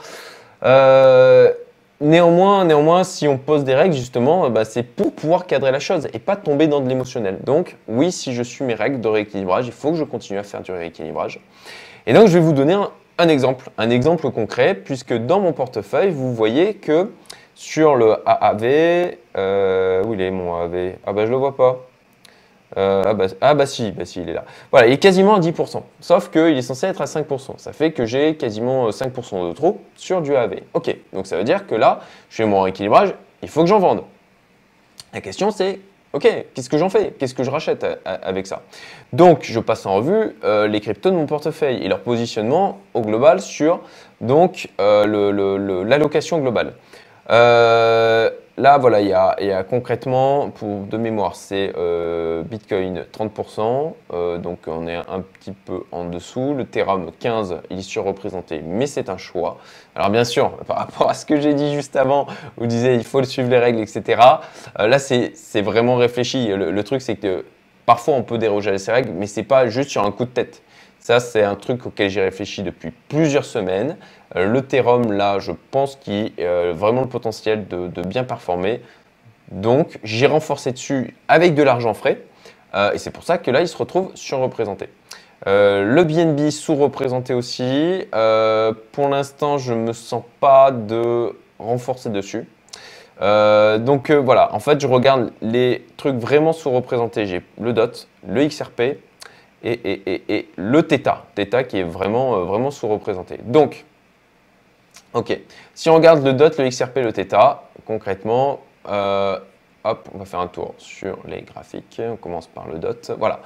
Euh, 0.64 1.52
néanmoins, 2.02 2.66
néanmoins, 2.66 3.04
si 3.04 3.28
on 3.28 3.40
pose 3.40 3.64
des 3.64 3.74
règles 3.74 3.96
justement, 3.96 4.48
bah, 4.52 4.64
c'est 4.64 4.84
pour 4.84 5.12
pouvoir 5.12 5.48
cadrer 5.48 5.72
la 5.72 5.80
chose 5.80 6.08
et 6.14 6.20
pas 6.20 6.36
tomber 6.36 6.68
dans 6.68 6.82
de 6.82 6.88
l'émotionnel. 6.88 7.40
Donc 7.44 7.78
oui, 7.88 8.12
si 8.12 8.32
je 8.36 8.44
suis 8.44 8.64
mes 8.64 8.76
règles 8.76 9.02
de 9.02 9.08
rééquilibrage, 9.08 9.66
il 9.66 9.74
faut 9.74 9.90
que 9.90 9.98
je 9.98 10.04
continue 10.04 10.38
à 10.38 10.44
faire 10.44 10.62
du 10.62 10.72
rééquilibrage. 10.72 11.40
Et 12.06 12.14
donc 12.14 12.28
je 12.28 12.34
vais 12.34 12.46
vous 12.46 12.54
donner 12.54 12.78
un, 13.18 13.28
exemple, 13.28 13.72
un 13.80 13.90
exemple 13.90 14.30
concret, 14.30 14.76
puisque 14.76 15.16
dans 15.16 15.40
mon 15.40 15.52
portefeuille, 15.52 16.12
vous 16.12 16.32
voyez 16.36 16.76
que 16.76 17.10
sur 17.56 17.96
le 17.96 18.18
AAV, 18.28 19.16
euh, 19.36 20.04
où 20.04 20.14
il 20.14 20.22
est 20.22 20.30
mon 20.30 20.62
AAV 20.62 20.94
Ah 21.08 21.14
bah 21.14 21.26
je 21.26 21.32
le 21.32 21.38
vois 21.38 21.56
pas. 21.56 21.88
Euh, 22.78 23.04
ah, 23.06 23.14
bah, 23.14 23.26
ah, 23.42 23.54
bah, 23.54 23.66
si, 23.66 23.92
bah 23.92 24.06
si, 24.06 24.22
il 24.22 24.30
est 24.30 24.34
là. 24.34 24.46
Voilà, 24.72 24.88
il 24.88 24.94
est 24.94 24.98
quasiment 24.98 25.36
à 25.36 25.40
10%. 25.40 25.82
Sauf 26.00 26.30
qu'il 26.30 26.58
est 26.58 26.62
censé 26.62 26.88
être 26.88 27.02
à 27.02 27.06
5%. 27.06 27.58
Ça 27.58 27.74
fait 27.74 27.92
que 27.92 28.06
j'ai 28.06 28.36
quasiment 28.36 28.90
5% 28.90 29.36
euh, 29.36 29.50
de 29.50 29.54
trop 29.54 29.82
sur 29.96 30.22
du 30.22 30.36
AV. 30.36 30.62
Ok, 30.74 30.96
donc 31.14 31.28
ça 31.28 31.38
veut 31.38 31.44
dire 31.44 31.68
que 31.68 31.76
là, 31.76 32.00
je 32.30 32.38
fais 32.38 32.46
mon 32.46 32.62
rééquilibrage, 32.62 33.14
il 33.42 33.50
faut 33.50 33.62
que 33.62 33.68
j'en 33.68 33.80
vende. 33.80 34.04
La 35.14 35.20
question 35.20 35.52
c'est, 35.52 35.80
ok, 36.14 36.46
qu'est-ce 36.54 36.70
que 36.70 36.78
j'en 36.78 36.90
fais? 36.90 37.14
Qu'est-ce 37.20 37.36
que 37.36 37.44
je 37.44 37.52
rachète 37.52 37.84
euh, 37.84 37.96
avec 38.06 38.48
ça? 38.48 38.62
Donc 39.12 39.40
je 39.44 39.60
passe 39.60 39.86
en 39.86 39.96
revue 39.96 40.38
les 40.70 40.80
cryptos 40.80 41.12
de 41.12 41.16
mon 41.16 41.26
portefeuille 41.26 41.84
et 41.84 41.90
leur 41.90 42.00
positionnement 42.00 42.80
au 42.94 43.02
global 43.02 43.42
sur 43.42 43.82
donc 44.22 44.70
l'allocation 44.80 46.40
globale. 46.40 46.76
Là, 48.58 48.78
voilà, 48.78 49.00
il 49.00 49.08
y 49.08 49.14
a, 49.14 49.64
concrètement, 49.64 50.50
pour 50.50 50.84
de 50.84 50.98
mémoire, 50.98 51.36
c'est 51.36 51.72
euh, 51.78 52.44
Bitcoin 52.44 53.06
30%, 53.12 53.94
euh, 54.14 54.38
donc 54.38 54.60
on 54.68 54.88
est 54.88 54.98
un 54.98 55.22
petit 55.22 55.54
peu 55.54 55.84
en 55.92 56.04
dessous. 56.04 56.54
Le 56.54 56.64
Ethereum 56.64 57.12
15, 57.18 57.62
il 57.70 57.80
est 57.80 57.82
surreprésenté, 57.82 58.62
mais 58.64 58.88
c'est 58.88 59.10
un 59.10 59.18
choix. 59.18 59.58
Alors 59.96 60.10
bien 60.10 60.26
sûr, 60.26 60.52
par 60.68 60.78
rapport 60.78 61.10
à 61.10 61.14
ce 61.14 61.26
que 61.26 61.40
j'ai 61.40 61.54
dit 61.54 61.74
juste 61.74 61.96
avant, 61.96 62.28
vous 62.58 62.68
disiez 62.68 62.96
il 62.96 63.06
faut 63.06 63.24
suivre 63.24 63.50
les 63.50 63.58
règles, 63.58 63.80
etc. 63.80 64.22
Euh, 64.80 64.88
là, 64.88 65.00
c'est 65.00 65.62
vraiment 65.62 65.96
réfléchi. 65.96 66.50
Le, 66.50 66.84
truc, 66.84 67.02
c'est 67.02 67.16
que 67.16 67.46
parfois 67.86 68.16
on 68.16 68.24
peut 68.24 68.38
déroger 68.38 68.72
à 68.72 68.78
ces 68.78 68.92
règles, 68.92 69.12
mais 69.14 69.28
c'est 69.28 69.44
pas 69.44 69.70
juste 69.70 69.90
sur 69.90 70.04
un 70.04 70.12
coup 70.12 70.26
de 70.26 70.30
tête. 70.30 70.62
Ça, 71.00 71.20
c'est 71.20 71.42
un 71.42 71.56
truc 71.56 71.86
auquel 71.86 72.10
j'ai 72.10 72.22
réfléchi 72.22 72.62
depuis 72.64 72.92
plusieurs 73.08 73.46
semaines. 73.46 73.98
Euh, 74.36 74.46
le 74.46 74.62
Therum, 74.62 75.12
là, 75.12 75.40
je 75.40 75.52
pense 75.72 75.96
qu'il 75.96 76.32
a 76.38 76.42
euh, 76.42 76.74
vraiment 76.76 77.02
le 77.02 77.10
potentiel 77.10 77.68
de, 77.68 78.02
bien 78.02 78.24
performer. 78.24 78.82
Donc, 79.52 80.00
j'ai 80.04 80.28
renforcé 80.28 80.72
dessus 80.72 81.16
avec 81.28 81.56
de 81.56 81.64
l'argent 81.64 81.94
frais. 81.94 82.22
Euh, 82.74 82.94
et 82.94 82.98
c'est 82.98 83.12
pour 83.12 83.24
ça 83.24 83.38
que 83.38 83.52
là, 83.52 83.62
il 83.62 83.68
se 83.68 83.78
retrouve 83.78 84.12
surreprésenté. 84.16 84.88
le 85.46 86.04
BNB 86.04 86.52
sous-représenté 86.52 87.34
aussi. 87.34 88.06
pour 88.92 89.10
l'instant, 89.10 89.58
je 89.58 89.74
ne 89.74 89.80
me 89.88 89.94
sens 89.94 90.24
pas 90.40 90.72
de 90.72 91.36
renforcer 91.60 92.10
dessus. 92.10 92.48
donc 93.20 94.12
voilà, 94.12 94.54
en 94.54 94.60
fait, 94.60 94.80
je 94.80 94.88
regarde 94.88 95.32
les 95.42 95.86
trucs 95.98 96.16
vraiment 96.16 96.54
sous-représentés. 96.54 97.26
J'ai 97.26 97.42
le 97.60 97.74
DOT, 97.74 98.08
le 98.26 98.48
XRP, 98.48 98.82
et, 99.64 100.48
le 100.56 100.82
θ, 100.82 100.98
θ 101.36 101.68
qui 101.68 101.80
est 101.80 101.84
vraiment, 101.84 102.46
vraiment 102.46 102.72
sous-représenté. 102.72 103.40
Donc, 103.44 103.84
ok, 105.14 105.40
si 105.74 105.90
on 105.90 105.96
regarde 105.96 106.24
le 106.24 106.34
DOT, 106.34 106.52
le 106.60 106.70
XRP, 106.70 106.98
le 106.98 107.12
θ, 107.12 107.60
concrètement, 107.86 108.62
euh, 108.90 109.40
hop, 109.84 110.10
on 110.14 110.18
va 110.18 110.26
faire 110.26 110.40
un 110.40 110.48
tour 110.48 110.74
sur 110.78 111.20
les 111.28 111.42
graphiques. 111.42 112.02
On 112.04 112.18
commence 112.18 112.48
par 112.48 112.68
le 112.68 112.80
DOT. 112.80 113.16
Voilà. 113.18 113.40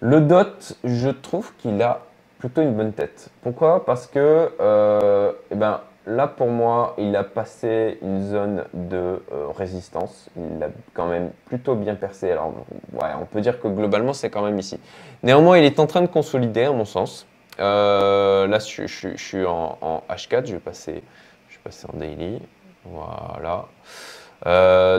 Le 0.00 0.20
DOT, 0.20 0.76
je 0.84 1.08
trouve 1.10 1.52
qu'il 1.58 1.80
a 1.82 2.00
plutôt 2.38 2.62
une 2.62 2.74
bonne 2.74 2.92
tête. 2.92 3.30
Pourquoi? 3.42 3.84
Parce 3.84 4.06
que, 4.06 4.52
euh, 4.60 5.32
eh 5.50 5.54
ben, 5.54 5.80
Là, 6.08 6.26
pour 6.26 6.48
moi, 6.48 6.94
il 6.96 7.14
a 7.16 7.22
passé 7.22 7.98
une 8.00 8.26
zone 8.30 8.64
de 8.72 8.96
euh, 8.96 9.48
résistance. 9.54 10.30
Il 10.38 10.58
l'a 10.58 10.68
quand 10.94 11.06
même 11.06 11.32
plutôt 11.44 11.74
bien 11.74 11.96
percé. 11.96 12.30
Alors, 12.30 12.54
ouais, 12.94 13.10
on 13.20 13.26
peut 13.26 13.42
dire 13.42 13.60
que 13.60 13.68
globalement, 13.68 14.14
c'est 14.14 14.30
quand 14.30 14.40
même 14.40 14.58
ici. 14.58 14.80
Néanmoins, 15.22 15.58
il 15.58 15.64
est 15.64 15.78
en 15.78 15.86
train 15.86 16.00
de 16.00 16.06
consolider, 16.06 16.64
à 16.64 16.72
mon 16.72 16.86
sens. 16.86 17.26
Là, 17.58 18.58
je, 18.58 18.86
suis 19.16 19.44
en, 19.44 20.02
H4, 20.10 20.46
je 20.46 20.52
vais, 20.54 20.58
passer, 20.58 21.02
je 21.48 21.56
vais 21.56 21.62
passer 21.64 21.86
en 21.92 21.96
daily. 21.96 22.40
Voilà. 22.84 23.66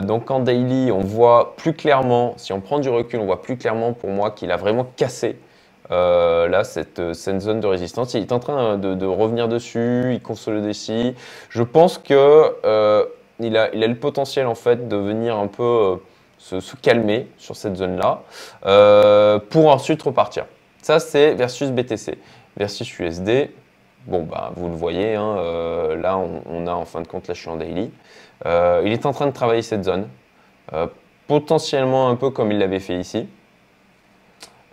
donc 0.02 0.30
en 0.30 0.40
daily, 0.40 0.92
on 0.92 1.00
voit 1.00 1.56
plus 1.56 1.74
clairement, 1.74 2.34
si 2.36 2.52
on 2.52 2.60
prend 2.60 2.78
du 2.78 2.88
recul, 2.88 3.20
on 3.20 3.26
voit 3.26 3.42
plus 3.42 3.56
clairement 3.56 3.92
pour 3.92 4.10
moi 4.10 4.30
qu'il 4.30 4.50
a 4.52 4.56
vraiment 4.56 4.86
cassé 4.96 5.38
là 5.90 6.62
cette, 6.62 7.12
zone 7.14 7.60
de 7.60 7.66
résistance. 7.66 8.14
Il 8.14 8.20
est 8.20 8.32
en 8.32 8.38
train 8.38 8.76
de, 8.76 9.06
revenir 9.06 9.48
dessus, 9.48 10.12
il 10.12 10.20
consolide 10.22 10.66
ici. 10.66 11.14
Je 11.48 11.62
pense 11.62 11.98
que 11.98 13.06
il 13.40 13.56
a, 13.56 13.74
il 13.74 13.82
a, 13.82 13.86
le 13.86 13.96
potentiel 13.96 14.46
en 14.46 14.54
fait 14.54 14.86
de 14.86 14.96
venir 14.96 15.36
un 15.36 15.46
peu 15.46 15.98
se, 16.40 16.76
calmer 16.76 17.28
sur 17.36 17.56
cette 17.56 17.76
zone-là 17.76 18.22
euh, 18.66 19.38
pour 19.38 19.68
ensuite 19.68 20.02
repartir. 20.02 20.46
Ça, 20.82 20.98
c'est 20.98 21.34
versus 21.34 21.70
BTC. 21.70 22.18
Versus 22.60 22.98
USD, 22.98 23.48
bon, 24.06 24.22
bah, 24.24 24.52
vous 24.54 24.68
le 24.68 24.74
voyez, 24.74 25.14
hein, 25.14 25.36
euh, 25.38 25.96
là, 25.96 26.18
on, 26.18 26.66
a 26.66 26.72
en 26.72 26.84
fin 26.84 27.00
de 27.00 27.08
compte, 27.08 27.26
là, 27.26 27.32
je 27.32 27.40
suis 27.40 27.48
en 27.48 27.56
daily. 27.56 27.90
Euh, 28.44 28.82
il 28.84 28.92
est 28.92 29.06
en 29.06 29.12
train 29.12 29.26
de 29.26 29.32
travailler 29.32 29.62
cette 29.62 29.84
zone, 29.84 30.06
potentiellement 31.26 32.10
un 32.10 32.16
peu 32.16 32.28
comme 32.28 32.52
il 32.52 32.58
l'avait 32.58 32.78
fait 32.78 32.98
ici. 32.98 33.26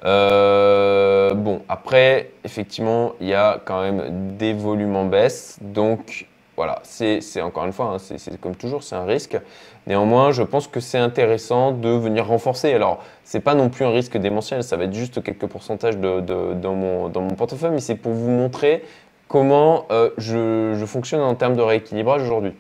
bon, 0.03 1.62
après, 1.70 2.32
effectivement, 2.44 3.13
il 3.22 3.27
y 3.27 3.34
a 3.34 3.62
quand 3.63 3.82
même 3.82 4.36
des 4.36 4.51
volumes 4.51 4.98
en 4.98 5.06
baisse, 5.06 5.58
donc 5.62 6.27
voilà, 6.57 6.79
c'est 6.81 7.21
encore 7.43 7.65
une 7.65 7.71
fois, 7.71 7.93
hein, 7.93 7.97
c'est 7.99 8.41
comme 8.41 8.55
toujours, 8.55 8.81
c'est 8.81 8.95
un 8.95 9.05
risque. 9.05 9.37
Néanmoins, 9.85 10.31
je 10.31 10.41
pense 10.41 10.67
que 10.67 10.79
c'est 10.79 10.97
intéressant 10.97 11.71
de 11.71 11.89
venir 11.89 12.25
renforcer. 12.25 12.73
Alors, 12.73 13.03
ce 13.23 13.37
n'est 13.37 13.43
pas 13.43 13.53
non 13.53 13.69
plus 13.69 13.85
un 13.85 13.91
risque 13.91 14.17
démentiel, 14.17 14.63
ça 14.63 14.75
va 14.75 14.85
être 14.85 14.93
juste 14.93 15.21
quelques 15.21 15.45
pourcentages 15.45 15.97
dans, 15.97 16.73
mon, 16.73 17.29
portefeuille, 17.37 17.73
mais 17.73 17.79
c'est 17.79 17.93
pour 17.93 18.11
vous 18.11 18.31
montrer 18.31 18.83
comment 19.27 19.85
euh, 19.91 20.09
je, 20.17 20.83
fonctionne 20.87 21.21
en 21.21 21.35
termes 21.35 21.55
de 21.55 21.61
rééquilibrage 21.61 22.23
aujourd'hui. 22.23 22.55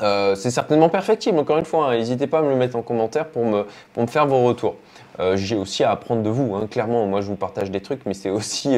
Euh, 0.00 0.34
c'est 0.34 0.50
certainement 0.50 0.88
perfectible, 0.88 1.38
encore 1.38 1.58
une 1.58 1.66
fois, 1.66 1.88
hein. 1.88 1.98
n'hésitez 1.98 2.26
pas 2.26 2.38
à 2.38 2.42
me 2.42 2.48
le 2.48 2.56
mettre 2.56 2.76
en 2.76 2.82
commentaire 2.82 3.26
pour 3.26 3.44
me, 3.44 3.66
faire 4.06 4.26
vos 4.26 4.44
retours. 4.44 4.76
Euh, 5.20 5.36
j'ai 5.36 5.56
aussi 5.56 5.84
à 5.84 5.90
apprendre 5.90 6.22
de 6.22 6.30
vous, 6.30 6.54
hein. 6.54 6.66
clairement, 6.70 7.04
moi 7.06 7.20
je 7.20 7.26
vous 7.26 7.36
partage 7.36 7.70
des 7.70 7.82
trucs, 7.82 8.06
mais 8.06 8.14
c'est 8.14 8.30
aussi 8.30 8.72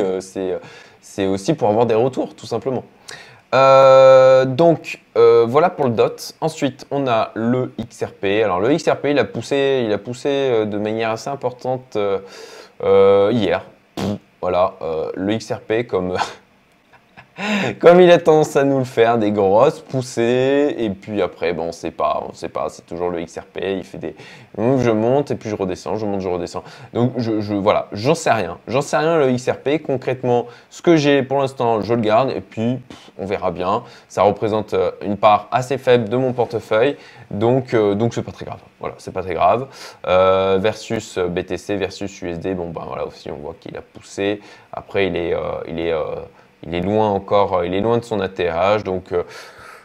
pour 1.54 1.68
avoir 1.68 1.86
des 1.86 1.94
retours, 1.94 2.34
tout 2.34 2.46
simplement. 2.46 2.82
Euh, 3.52 4.44
donc 4.44 5.00
euh, 5.16 5.44
voilà 5.48 5.70
pour 5.70 5.86
le 5.86 5.92
DOT. 5.92 6.34
Ensuite, 6.40 6.86
on 6.90 7.06
a 7.06 7.32
le 7.34 7.72
XRP. 7.80 8.42
Alors 8.44 8.60
le 8.60 8.74
XRP, 8.74 9.06
il 9.06 9.18
a 9.18 9.24
poussé, 9.24 9.82
il 9.84 9.92
a 9.92 9.98
poussé 9.98 10.28
euh, 10.28 10.64
de 10.66 10.78
manière 10.78 11.10
assez 11.10 11.30
importante 11.30 11.98
hier. 12.82 13.64
Voilà, 14.40 14.74
le 15.14 15.36
XRP 15.36 15.86
comme 15.86 16.16
comme 17.80 18.00
il 18.00 18.10
a 18.10 18.18
tendance 18.18 18.56
à 18.56 18.64
nous 18.64 18.78
le 18.78 18.84
faire, 18.84 19.18
des 19.18 19.32
grosses 19.32 19.80
poussées, 19.80 20.74
et 20.78 20.90
puis 20.90 21.22
après, 21.22 21.52
bon, 21.52 21.64
on 21.64 21.72
sait 21.72 21.90
pas, 21.90 22.24
on 22.28 22.32
sait 22.32 22.48
pas, 22.48 22.68
c'est 22.68 22.86
toujours 22.86 23.10
le 23.10 23.22
XRP, 23.24 23.58
il 23.62 23.84
fait 23.84 23.98
des, 23.98 24.14
je 24.58 24.90
monte 24.90 25.30
et 25.30 25.34
puis 25.36 25.48
je 25.48 25.54
redescends, 25.54 25.96
je 25.96 26.06
monte, 26.06 26.20
je 26.20 26.28
redescends. 26.28 26.62
Donc 26.92 27.12
je, 27.18 27.54
voilà, 27.54 27.88
j'en 27.92 28.14
sais 28.14 28.30
rien, 28.30 28.58
j'en 28.66 28.82
sais 28.82 28.96
rien 28.96 29.18
le 29.18 29.32
XRP. 29.32 29.82
Concrètement, 29.84 30.46
ce 30.70 30.82
que 30.82 30.96
j'ai 30.96 31.22
pour 31.22 31.38
l'instant, 31.38 31.80
je 31.80 31.94
le 31.94 32.00
garde 32.00 32.30
et 32.30 32.40
puis 32.40 32.78
on 33.18 33.26
verra 33.26 33.50
bien. 33.50 33.84
Ça 34.08 34.22
représente 34.22 34.74
euh, 34.74 34.90
une 35.02 35.16
part 35.16 35.48
assez 35.52 35.78
faible 35.78 36.08
de 36.08 36.16
mon 36.16 36.32
portefeuille, 36.32 36.96
donc 37.30 37.74
euh, 37.74 37.94
donc 37.94 38.14
c'est 38.14 38.22
pas 38.22 38.32
très 38.32 38.44
grave. 38.44 38.60
Voilà, 38.80 38.94
c'est 38.98 39.12
pas 39.12 39.22
très 39.22 39.34
grave. 39.34 39.66
Euh, 40.06 40.58
versus 40.60 41.18
BTC 41.18 41.76
versus 41.76 42.20
USD, 42.22 42.54
bon 42.54 42.70
ben 42.70 42.82
voilà 42.86 43.06
aussi 43.06 43.30
on 43.30 43.36
voit 43.36 43.54
qu'il 43.58 43.76
a 43.76 43.82
poussé. 43.82 44.40
Après 44.72 45.06
il 45.06 45.16
est 45.16 45.34
il 45.68 45.78
est 45.78 45.94
il 46.66 46.74
est 46.74 46.80
loin 46.80 47.08
encore, 47.08 47.58
euh, 47.58 47.66
il 47.66 47.74
est 47.74 47.80
loin 47.80 47.98
de 47.98 48.04
son 48.04 48.20
atterrage. 48.20 48.84
Donc, 48.84 49.12
euh, 49.12 49.22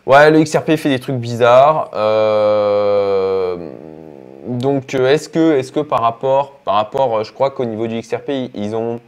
ouais, 0.06 0.32
le 0.32 0.44
XRP 0.44 0.76
fait 0.76 0.90
des 0.90 1.00
trucs 1.00 1.16
bizarres. 1.16 1.90
Euh, 1.94 3.72
donc, 4.48 4.94
est-ce 4.94 5.30
que, 5.30 5.58
est 5.58 5.72
que 5.72 5.80
par 5.80 6.02
rapport, 6.02 6.54
par 6.66 6.76
rapport, 6.76 7.24
je 7.24 7.34
crois 7.34 7.52
qu'au 7.52 7.66
niveau 7.66 7.88
du 7.88 8.00
XRP, 8.00 8.52
ils 8.54 8.76
ont 8.76 9.00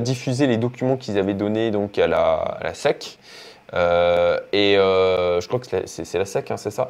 diffusé 0.00 0.46
les 0.46 0.56
documents 0.56 0.96
qu'ils 0.96 1.18
avaient 1.18 1.34
donnés 1.34 1.70
donc 1.70 1.98
à 1.98 2.06
la, 2.06 2.58
SEC. 2.72 3.18
et 3.74 4.76
je 4.76 5.46
crois 5.46 5.60
que 5.60 5.66
c'est 5.84 6.14
la 6.14 6.24
SEC, 6.24 6.50
hein, 6.50 6.56
c'est 6.56 6.70
ça. 6.70 6.88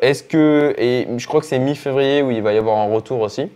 est-ce 0.00 0.22
que, 0.22 0.74
et 0.78 1.06
je 1.18 1.26
crois 1.26 1.40
que 1.40 1.46
c'est 1.46 1.58
mi-février 1.58 2.22
où 2.22 2.30
il 2.30 2.40
va 2.40 2.54
y 2.54 2.56
avoir 2.56 2.78
un 2.78 2.90
retour 2.90 3.20
aussi. 3.20 3.50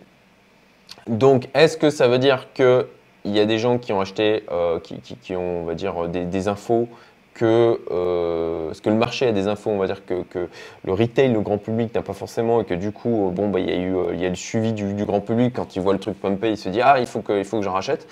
Donc, 1.07 1.49
est-ce 1.55 1.79
que 1.79 1.89
ça 1.89 2.09
veut 2.09 2.19
dire 2.19 2.49
que 2.53 2.87
il 3.25 3.37
y 3.37 3.41
a 3.41 3.45
des 3.45 3.59
gens 3.59 3.79
qui 3.79 3.93
ont 3.93 4.01
acheté, 4.01 4.45
euh, 4.51 4.79
qui, 4.81 5.37
ont, 5.37 5.63
on 5.63 5.65
va 5.65 5.75
dire, 5.75 6.09
des, 6.09 6.49
infos 6.49 6.89
que, 7.35 7.81
euh, 7.91 8.73
que 8.83 8.91
le 8.91 8.97
marché 8.97 9.29
a 9.29 9.33
des 9.33 9.47
infos, 9.47 9.71
on 9.71 9.79
va 9.79 9.87
dire 9.87 10.05
que, 10.05 10.49
le 10.85 10.93
retail, 10.93 11.33
le 11.33 11.41
grand 11.41 11.59
public 11.59 11.95
n'a 11.95 12.03
pas 12.03 12.13
forcément, 12.15 12.61
et 12.61 12.65
que 12.65 12.75
du 12.75 12.91
coup, 12.91 13.29
euh, 13.29 13.31
bon, 13.31 13.49
bah, 13.49 13.61
il 13.61 13.71
y 13.71 13.73
a 13.73 13.77
eu, 13.77 13.95
il 14.13 14.21
y 14.21 14.27
a 14.27 14.29
le 14.29 14.35
suivi 14.35 14.73
du, 14.73 15.05
grand 15.05 15.21
public 15.21 15.55
quand 15.55 15.77
il 15.77 15.83
voit 15.83 15.93
le 15.93 15.99
truc 15.99 16.21
pumper, 16.21 16.51
il 16.51 16.57
se 16.57 16.69
dit 16.69 16.81
ah, 16.81 16.99
il 16.99 17.07
faut 17.07 17.21
que, 17.21 17.39
il 17.39 17.45
faut 17.45 17.59
que 17.59 17.65
j'en 17.65 17.73
rachète. 17.73 18.07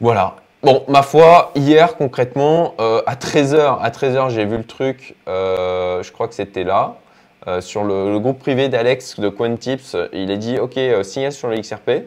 Voilà. 0.00 0.36
Bon, 0.62 0.82
ma 0.88 1.02
foi, 1.02 1.52
hier 1.54 1.96
concrètement, 1.96 2.74
à 2.78 3.16
13h, 3.16 3.80
à 3.82 3.90
13h, 3.90 4.30
j'ai 4.30 4.46
vu 4.46 4.56
le 4.56 4.64
truc, 4.64 5.14
je 5.26 6.12
crois 6.12 6.26
que 6.26 6.34
c'était 6.34 6.64
là, 6.64 6.94
sur 7.60 7.84
le, 7.84 8.18
groupe 8.18 8.38
privé 8.38 8.70
d'Alex 8.70 9.20
de 9.20 9.28
Quantips, 9.28 9.94
il 10.14 10.30
a 10.30 10.36
dit 10.36 10.58
ok, 10.58 10.80
signal 11.02 11.32
sur 11.32 11.48
le 11.48 11.58
XRP. 11.60 12.04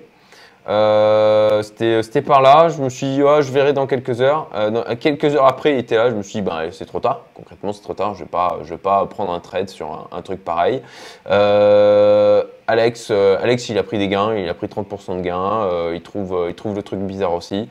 Euh, 0.67 1.61
c'était 1.61 2.21
par 2.21 2.41
là, 2.41 2.67
je 2.69 2.81
me 2.81 2.89
suis 2.89 3.07
dit, 3.07 3.17
je 3.17 3.51
verrai 3.51 3.73
dans 3.73 3.87
quelques 3.87 4.21
heures. 4.21 4.49
Euh, 4.53 4.95
quelques 4.99 5.35
heures 5.35 5.45
après, 5.45 5.73
il 5.73 5.79
était 5.79 5.95
là, 5.95 6.09
je 6.09 6.15
me 6.15 6.23
suis 6.23 6.39
dit, 6.39 6.41
ben, 6.41 6.69
c'est 6.71 6.85
trop 6.85 6.99
tard. 6.99 7.21
Concrètement, 7.33 7.71
c'est 7.71 7.81
trop 7.81 7.93
tard, 7.93 8.13
je 8.15 8.19
ne 8.19 8.25
vais, 8.25 8.29
pas, 8.29 8.57
vais 8.61 8.77
pas 8.77 9.05
prendre 9.05 9.31
un 9.31 9.39
trade 9.39 9.69
sur 9.69 10.09
un, 10.11 10.21
truc 10.21 10.43
pareil. 10.43 10.81
Euh, 11.29 12.43
Alex, 12.67 13.11
Alex, 13.11 13.69
il 13.69 13.77
a 13.77 13.83
pris 13.83 13.97
des 13.97 14.09
gains, 14.09 14.35
il 14.35 14.49
a 14.49 14.53
pris 14.53 14.67
30% 14.67 15.17
de 15.17 15.21
gains, 15.21 15.93
il, 15.93 16.01
trouve, 16.01 16.47
il 16.49 16.55
trouve 16.55 16.75
le 16.75 16.83
truc 16.83 16.99
bizarre 16.99 17.33
aussi. 17.33 17.69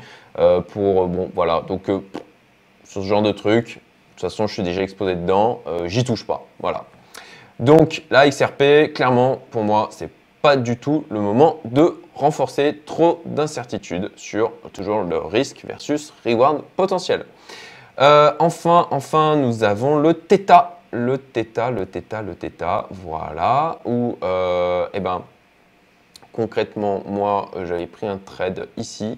pour, 0.68 1.06
bon, 1.06 1.30
voilà, 1.34 1.62
donc 1.68 1.86
sur 2.84 3.02
ce 3.02 3.06
genre 3.06 3.22
de 3.22 3.32
truc, 3.32 3.66
de 3.66 3.72
toute 4.12 4.20
façon, 4.22 4.46
je 4.46 4.54
suis 4.54 4.62
déjà 4.62 4.82
exposé 4.82 5.16
dedans, 5.16 5.60
j'y 5.84 6.02
touche 6.02 6.26
pas. 6.26 6.46
Voilà. 6.60 6.84
Donc, 7.60 8.02
la 8.10 8.28
XRP, 8.28 8.92
clairement, 8.94 9.38
pour 9.50 9.62
moi, 9.62 9.88
c'est 9.90 10.10
pas 10.45 10.57
du 10.57 10.77
tout 10.77 11.05
le 11.09 11.19
moment 11.19 11.59
de 11.65 11.95
renforcer 12.15 12.81
trop 12.85 13.21
d'incertitudes 13.25 14.11
sur 14.15 14.51
toujours 14.73 15.03
le 15.03 15.17
risque 15.17 15.63
versus 15.65 16.13
reward 16.25 16.63
potentiel. 16.75 17.25
Euh, 17.99 18.31
enfin, 18.39 18.87
enfin, 18.91 19.35
nous 19.35 19.63
avons 19.63 19.97
le 19.97 20.13
θ. 20.13 20.77
Le 20.93 21.17
θ, 21.17 21.71
le 21.71 21.85
θ, 21.85 22.21
le 22.21 22.35
θ, 22.35 22.87
voilà, 22.89 23.79
où, 23.85 24.17
euh, 24.23 24.87
eh 24.93 24.99
ben, 24.99 25.21
concrètement, 26.33 27.03
moi, 27.05 27.49
j'avais 27.63 27.87
pris 27.87 28.07
un 28.07 28.17
trade 28.17 28.67
ici, 28.75 29.17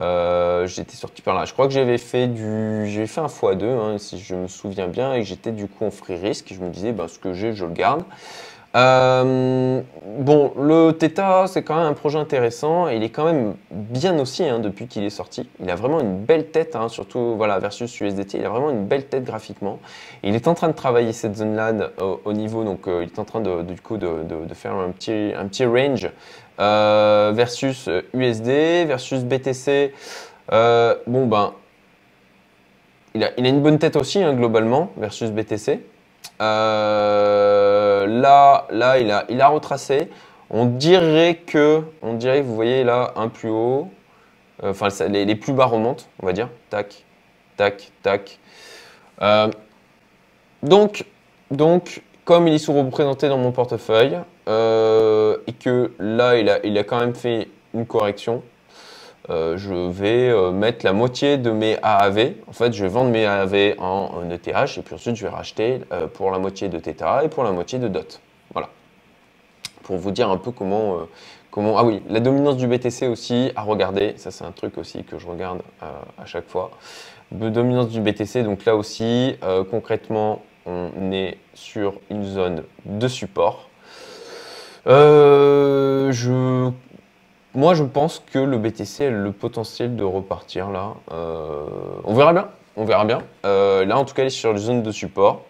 euh, 0.00 0.66
j'étais 0.66 0.96
sorti 0.96 1.20
par 1.20 1.34
là. 1.34 1.44
Je 1.44 1.52
crois 1.52 1.66
que 1.66 1.74
j'avais 1.74 1.98
fait 1.98 2.28
du, 2.28 2.88
j'ai 2.88 3.06
fait 3.06 3.20
un 3.20 3.26
x2, 3.26 3.64
hein, 3.64 3.98
si 3.98 4.18
je 4.18 4.34
me 4.34 4.48
souviens 4.48 4.88
bien, 4.88 5.12
et 5.14 5.22
j'étais 5.22 5.52
du 5.52 5.68
coup 5.68 5.84
en 5.84 5.90
free 5.90 6.16
risk. 6.16 6.52
Je 6.54 6.60
me 6.60 6.70
disais, 6.70 6.92
ben, 6.92 7.08
ce 7.08 7.18
que 7.18 7.34
j'ai, 7.34 7.52
je 7.52 7.66
le 7.66 7.72
garde. 7.72 8.04
Euh, 8.77 9.81
bon, 10.19 10.53
le 10.55 10.91
Theta, 10.91 11.45
c'est 11.47 11.63
quand 11.63 11.77
même 11.77 11.87
un 11.87 11.93
projet 11.93 12.19
intéressant 12.19 12.87
il 12.89 13.01
est 13.01 13.09
quand 13.09 13.25
même 13.25 13.55
bien 13.71 14.19
aussi 14.19 14.43
hein, 14.43 14.59
depuis 14.59 14.87
qu'il 14.87 15.03
est 15.03 15.09
sorti. 15.09 15.49
Il 15.59 15.69
a 15.71 15.75
vraiment 15.75 15.99
une 15.99 16.19
belle 16.19 16.47
tête, 16.47 16.75
hein, 16.75 16.87
surtout 16.87 17.35
voilà, 17.37 17.57
versus 17.57 17.99
USDT, 17.99 18.37
il 18.37 18.45
a 18.45 18.49
vraiment 18.49 18.69
une 18.69 18.85
belle 18.85 19.05
tête 19.05 19.23
graphiquement. 19.23 19.79
Il 20.21 20.35
est 20.35 20.47
en 20.47 20.53
train 20.53 20.67
de 20.67 20.73
travailler 20.73 21.11
cette 21.11 21.37
zone-là 21.37 21.73
au, 22.23 22.33
niveau, 22.33 22.63
donc 22.63 22.87
euh, 22.87 23.03
il 23.03 23.09
est 23.09 23.19
en 23.19 23.25
train 23.25 23.39
de, 23.39 23.65
faire 24.53 24.73
un 24.75 24.91
petit, 24.91 25.65
range 25.65 26.11
euh, 26.59 27.31
versus 27.33 27.89
USD, 28.13 28.85
versus 28.85 29.23
BTC. 29.23 29.93
bon, 30.51 31.25
ben, 31.25 31.53
il 33.15 33.23
a, 33.23 33.31
une 33.39 33.61
bonne 33.63 33.79
tête 33.79 33.95
aussi 33.95 34.21
hein, 34.21 34.33
globalement 34.33 34.91
versus 34.97 35.31
BTC. 35.31 35.79
Là, 38.07 38.67
là 38.71 38.99
il, 38.99 39.11
a, 39.11 39.25
il 39.29 39.41
a 39.41 39.47
retracé. 39.47 40.09
On 40.49 40.65
dirait 40.65 41.35
que, 41.45 41.83
on 42.01 42.13
dirait, 42.13 42.41
vous 42.41 42.55
voyez 42.55 42.83
là, 42.83 43.13
un 43.15 43.27
plus 43.27 43.49
haut, 43.49 43.89
euh, 44.63 44.71
enfin 44.71 44.87
les, 45.09 45.35
plus 45.35 45.53
bas 45.53 45.65
remontent, 45.65 46.05
on 46.21 46.25
va 46.25 46.33
dire. 46.33 46.49
Tac, 46.69 47.03
tac, 47.57 47.91
tac. 48.01 48.39
Euh, 49.21 49.49
donc, 50.63 51.05
donc, 51.51 52.01
comme 52.23 52.47
il 52.47 52.53
est 52.53 52.59
sous-représenté 52.59 53.29
dans 53.29 53.37
mon 53.37 53.51
portefeuille, 53.51 54.17
et 54.47 55.53
que 55.53 55.91
là, 55.99 56.37
il 56.37 56.49
a, 56.49 56.65
il 56.65 56.77
a 56.77 56.83
quand 56.83 56.99
même 56.99 57.15
fait 57.15 57.49
une 57.73 57.85
correction, 57.85 58.43
euh, 59.29 59.57
je 59.57 59.73
vais 59.73 60.29
euh, 60.29 60.51
mettre 60.51 60.85
la 60.85 60.93
moitié 60.93 61.37
de 61.37 61.51
mes 61.51 61.77
AAV. 61.81 62.33
En 62.47 62.53
fait, 62.53 62.71
je 62.71 62.81
vais 62.81 62.89
vendre 62.89 63.11
mes 63.11 63.25
AAV 63.25 63.75
en, 63.77 64.23
ETH 64.29 64.47
et 64.47 64.81
puis 64.81 64.95
ensuite 64.95 65.15
je 65.15 65.23
vais 65.23 65.31
racheter 65.31 65.81
euh, 65.91 66.07
pour 66.07 66.31
la 66.31 66.39
moitié 66.39 66.69
de 66.69 66.79
Theta 66.79 67.23
et 67.25 67.27
pour 67.27 67.43
la 67.43 67.51
moitié 67.51 67.77
de 67.77 67.87
DOT. 67.87 68.19
Voilà. 68.53 68.69
pour 69.83 69.97
vous 69.97 70.11
dire 70.11 70.29
un 70.29 70.37
peu 70.37 70.51
comment, 70.51 70.99
comment... 71.51 71.77
Ah 71.77 71.83
oui, 71.83 72.01
la 72.09 72.21
dominance 72.21 72.55
du 72.55 72.67
BTC 72.67 73.07
aussi 73.07 73.51
à 73.55 73.63
regarder. 73.63 74.13
Ça, 74.15 74.31
c'est 74.31 74.45
un 74.45 74.51
truc 74.51 74.77
aussi 74.77 75.03
que 75.03 75.19
je 75.19 75.27
regarde 75.27 75.61
à 75.81 76.25
chaque 76.25 76.47
fois. 76.47 76.71
De 77.31 77.49
dominance 77.49 77.89
du 77.89 77.99
BTC, 77.99 78.43
donc 78.43 78.63
là 78.63 78.77
aussi, 78.77 79.37
concrètement, 79.69 80.41
on 80.65 81.11
est 81.11 81.37
sur 81.53 81.99
une 82.09 82.23
zone 82.23 82.63
de 82.85 83.07
support. 83.09 83.69
je 84.85 86.71
moi, 87.57 87.73
je 87.73 87.83
pense 87.83 88.21
que 88.31 88.37
le 88.37 88.59
BTC 88.59 89.07
a 89.07 89.09
le 89.09 89.31
potentiel 89.31 89.95
de 89.95 90.03
repartir 90.03 90.69
là. 90.69 90.93
Euh, 91.11 91.65
on 92.03 92.13
verra 92.13 92.31
bien. 92.31 92.49
On 92.75 92.85
verra 92.85 93.03
bien. 93.03 93.23
Euh, 93.47 93.83
là, 93.83 93.97
en 93.97 94.05
tout 94.05 94.13
cas, 94.13 94.21
il 94.21 94.27
est 94.27 94.29
sur 94.29 94.53
les 94.53 94.59
zones 94.59 94.83
de 94.83 94.91
support. 94.91 95.41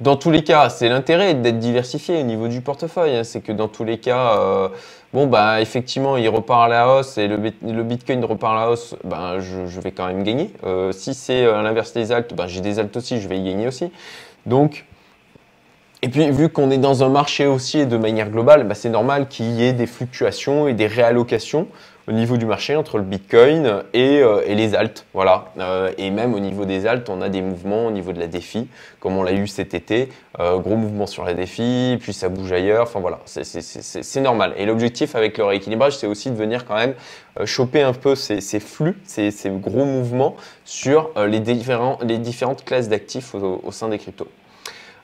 Dans 0.00 0.16
tous 0.16 0.32
les 0.32 0.42
cas, 0.42 0.68
c'est 0.68 0.88
l'intérêt 0.88 1.34
d'être 1.34 1.60
diversifié 1.60 2.20
au 2.20 2.24
niveau 2.24 2.48
du 2.48 2.60
portefeuille. 2.60 3.18
Hein. 3.18 3.22
C'est 3.22 3.40
que 3.40 3.52
dans 3.52 3.68
tous 3.68 3.84
les 3.84 3.98
cas, 3.98 4.36
euh, 4.36 4.68
bon, 5.12 5.28
bah, 5.28 5.60
effectivement, 5.60 6.16
il 6.16 6.28
repart 6.28 6.64
à 6.64 6.68
la 6.68 6.88
hausse 6.88 7.16
et 7.16 7.28
le, 7.28 7.36
Bitcoin 7.84 8.24
repart 8.24 8.56
à 8.56 8.60
la 8.62 8.70
hausse, 8.72 8.96
ben, 9.04 9.38
je, 9.38 9.80
vais 9.80 9.92
quand 9.92 10.08
même 10.08 10.24
gagner. 10.24 10.50
si 10.90 11.14
c'est 11.14 11.46
à 11.46 11.62
l'inverse 11.62 11.92
des 11.92 12.10
altes, 12.10 12.34
ben, 12.34 12.48
j'ai 12.48 12.62
des 12.62 12.80
altes 12.80 12.96
aussi, 12.96 13.20
je 13.20 13.28
vais 13.28 13.38
y 13.38 13.44
gagner 13.44 13.68
aussi. 13.68 13.92
Donc, 14.44 14.86
et 16.04 16.08
puis, 16.08 16.30
vu 16.30 16.50
qu'on 16.50 16.70
est 16.70 16.76
dans 16.76 17.02
un 17.02 17.08
marché 17.08 17.46
aussi 17.46 17.78
et 17.78 17.86
de 17.86 17.96
manière 17.96 18.28
globale, 18.28 18.64
bah, 18.64 18.74
c'est 18.74 18.90
normal 18.90 19.26
qu'il 19.26 19.52
y 19.52 19.64
ait 19.64 19.72
des 19.72 19.86
fluctuations 19.86 20.68
et 20.68 20.74
des 20.74 20.86
réallocations 20.86 21.66
au 22.06 22.12
niveau 22.12 22.36
du 22.36 22.44
marché 22.44 22.76
entre 22.76 22.98
le 22.98 23.04
Bitcoin 23.04 23.82
et, 23.94 24.20
euh, 24.20 24.42
les 24.46 24.74
altes. 24.74 25.06
Voilà. 25.14 25.46
Euh, 25.58 25.92
et 25.96 26.10
même 26.10 26.34
au 26.34 26.40
niveau 26.40 26.66
des 26.66 26.86
altes, 26.86 27.08
on 27.08 27.22
a 27.22 27.30
des 27.30 27.40
mouvements 27.40 27.86
au 27.86 27.90
niveau 27.90 28.12
de 28.12 28.20
la 28.20 28.26
défi, 28.26 28.68
comme 29.00 29.16
on 29.16 29.22
l'a 29.22 29.32
eu 29.32 29.46
cet 29.46 29.72
été. 29.72 30.10
Euh, 30.40 30.58
gros 30.58 30.76
mouvement 30.76 31.06
sur 31.06 31.24
la 31.24 31.32
défi, 31.32 31.96
puis 31.98 32.12
ça 32.12 32.28
bouge 32.28 32.52
ailleurs. 32.52 32.82
Enfin 32.82 33.00
voilà, 33.00 33.20
c'est 33.24 34.20
normal. 34.20 34.52
Et 34.58 34.66
l'objectif 34.66 35.16
avec 35.16 35.38
le 35.38 35.44
rééquilibrage, 35.44 35.96
c'est 35.96 36.06
aussi 36.06 36.30
de 36.30 36.36
venir 36.36 36.66
quand 36.66 36.76
même 36.76 36.92
choper 37.46 37.80
un 37.80 37.94
peu 37.94 38.14
ces, 38.14 38.60
flux, 38.60 38.98
ces, 39.04 39.32
gros 39.46 39.86
mouvements 39.86 40.36
sur 40.66 41.12
les 41.26 41.40
différentes 41.40 42.62
classes 42.66 42.90
d'actifs 42.90 43.34
au 43.34 43.72
sein 43.72 43.88
des 43.88 43.96
cryptos. 43.96 44.28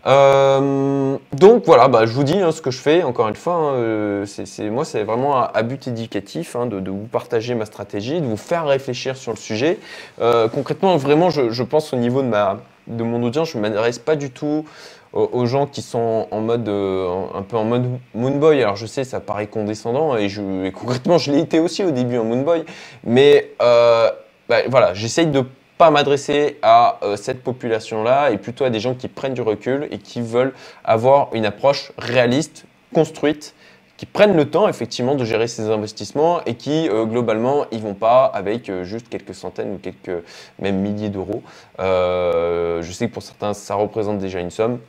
Euh, 0.07 1.19
donc 1.33 1.65
voilà, 1.67 1.89
bah, 1.89 2.07
je 2.07 2.13
vous 2.13 2.25
dis 2.25 2.39
hein, 2.39 2.53
ce 2.53 2.63
que 2.63 2.71
je 2.71 2.79
fais, 2.79 3.03
encore 3.03 3.29
une 3.29 3.37
fois, 3.37 3.55
hein, 3.55 3.75
euh, 3.75 4.27
moi 4.71 4.85
c'est 4.85 5.05
vraiment 5.05 5.43
à, 5.43 5.63
but 5.63 5.89
éducatif 5.89 6.57
hein, 6.57 6.67
de, 6.67 6.91
vous 6.91 7.07
partager 7.07 7.55
ma 7.55 7.67
stratégie, 7.67 8.21
de 8.21 8.27
vous 8.27 8.37
faire 8.39 8.67
réfléchir 8.67 9.17
sur 9.17 9.33
le 9.33 9.37
sujet. 9.37 9.79
Euh, 10.21 10.49
concrètement, 10.49 10.97
vraiment, 10.97 11.31
je, 11.31 11.63
pense 11.63 11.93
au 11.93 11.97
niveau 11.97 12.23
de, 12.23 12.29
ma, 12.29 12.61
de 12.87 13.03
mon 13.03 13.23
audience, 13.23 13.51
je 13.51 13.59
ne 13.59 13.63
m'adresse 13.63 13.99
pas 13.99 14.17
du 14.17 14.31
tout 14.31 14.65
aux, 15.13 15.45
gens 15.45 15.67
qui 15.67 15.83
sont 15.83 16.29
en 16.31 16.41
mode, 16.41 16.69
un 16.69 17.43
peu 17.43 17.57
en 17.57 17.65
mode 17.65 17.85
Moonboy. 18.15 18.63
Alors 18.63 18.77
je 18.77 18.87
sais, 18.87 19.03
ça 19.03 19.19
paraît 19.19 19.49
condescendant, 19.49 20.17
et, 20.17 20.29
concrètement, 20.73 21.19
je 21.19 21.33
l'ai 21.33 21.41
été 21.41 21.59
aussi 21.59 21.85
au 21.85 21.91
début 21.91 22.17
en 22.17 22.25
Moonboy, 22.25 22.65
mais 23.05 23.51
bah, 23.59 24.63
voilà, 24.69 24.95
j'essaye 24.95 25.27
de 25.27 25.45
pas 25.81 25.91
m'adresser 25.91 26.59
à 26.61 26.99
euh, 27.03 27.17
cette 27.17 27.43
population-là 27.43 28.33
et 28.33 28.37
plutôt 28.37 28.65
à 28.65 28.71
des 28.71 28.81
gens 28.81 28.95
qui 28.95 29.09
prennent 29.09 29.33
du 29.33 29.41
recul 29.41 29.89
et 29.91 29.97
qui 29.97 30.21
veulent 30.21 30.53
avoir 30.85 31.35
une 31.35 31.47
approche 31.47 31.93
réaliste, 31.97 32.67
construite, 32.93 33.55
qui 33.97 34.05
prennent 34.05 34.37
le 34.37 34.51
temps 34.51 34.69
effectivement 34.69 35.15
de 35.15 35.25
gérer 35.25 35.49
ces 35.49 35.71
investissements 35.71 36.45
et 36.45 36.57
qui 36.57 36.87
euh, 36.91 37.07
globalement 37.07 37.65
ils 37.73 37.81
vont 37.81 37.95
pas 37.95 38.27
avec 38.27 38.69
euh, 38.69 38.85
juste 38.85 39.09
quelques 39.09 39.35
centaines 39.35 39.73
ou 39.73 39.79
quelques 39.79 40.23
même 40.59 40.81
milliers 40.81 41.09
d'euros. 41.09 41.43
je 41.79 42.93
sais 42.93 43.09
que 43.09 43.15
pour 43.15 43.23
certains 43.23 43.55
ça 43.55 43.75
représente 43.75 44.19
déjà 44.19 44.39
une 44.39 44.51
somme. 44.51 44.81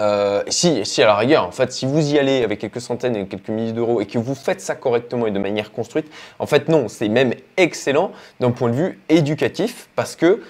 Euh, 0.00 0.42
si, 0.48 0.84
si 0.86 1.02
à 1.02 1.06
la 1.06 1.16
rigueur, 1.16 1.44
en 1.44 1.50
fait, 1.50 1.72
si 1.72 1.84
vous 1.84 2.14
y 2.14 2.18
allez 2.18 2.42
avec 2.42 2.60
quelques 2.60 2.80
centaines 2.80 3.16
et 3.16 3.26
quelques 3.26 3.48
milliers 3.48 3.72
d'euros 3.72 4.00
et 4.00 4.06
que 4.06 4.18
vous 4.18 4.34
faites 4.34 4.60
ça 4.60 4.74
correctement 4.74 5.26
et 5.26 5.30
de 5.30 5.38
manière 5.38 5.72
construite, 5.72 6.10
en 6.38 6.46
fait, 6.46 6.68
non, 6.68 6.88
c'est 6.88 7.08
même 7.08 7.34
excellent 7.56 8.12
d'un 8.40 8.50
point 8.50 8.70
de 8.70 8.74
vue 8.74 9.00
éducatif 9.08 9.88
parce 9.96 10.16
que 10.16 10.42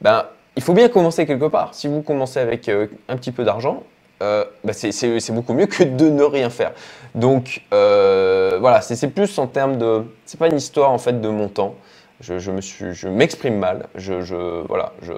ben, 0.00 0.26
il 0.56 0.62
faut 0.62 0.74
bien 0.74 0.88
commencer 0.88 1.26
quelque 1.26 1.46
part. 1.46 1.74
Si 1.74 1.88
vous 1.88 2.02
commencez 2.02 2.38
avec 2.38 2.68
euh, 2.68 2.88
un 3.08 3.16
petit 3.16 3.32
peu 3.32 3.44
d'argent, 3.44 3.82
euh, 4.22 4.44
ben, 4.64 4.72
c'est 4.74 5.32
beaucoup 5.32 5.54
mieux 5.54 5.66
que 5.66 5.84
de 5.84 6.10
ne 6.10 6.22
rien 6.24 6.50
faire. 6.50 6.72
Donc 7.14 7.62
voilà, 7.70 8.80
c'est 8.82 9.08
plus 9.08 9.38
en 9.38 9.46
termes 9.46 9.78
de. 9.78 10.04
C'est 10.26 10.38
pas 10.38 10.48
une 10.48 10.56
histoire 10.56 10.90
en 10.90 10.98
fait 10.98 11.20
de 11.20 11.28
montant 11.28 11.76
je, 12.20 12.50
me 12.50 12.60
suis, 12.60 12.94
je 12.94 13.08
m'exprime 13.08 13.58
mal. 13.58 13.86
Je, 13.94 14.62
voilà, 14.66 14.92
je, 15.02 15.12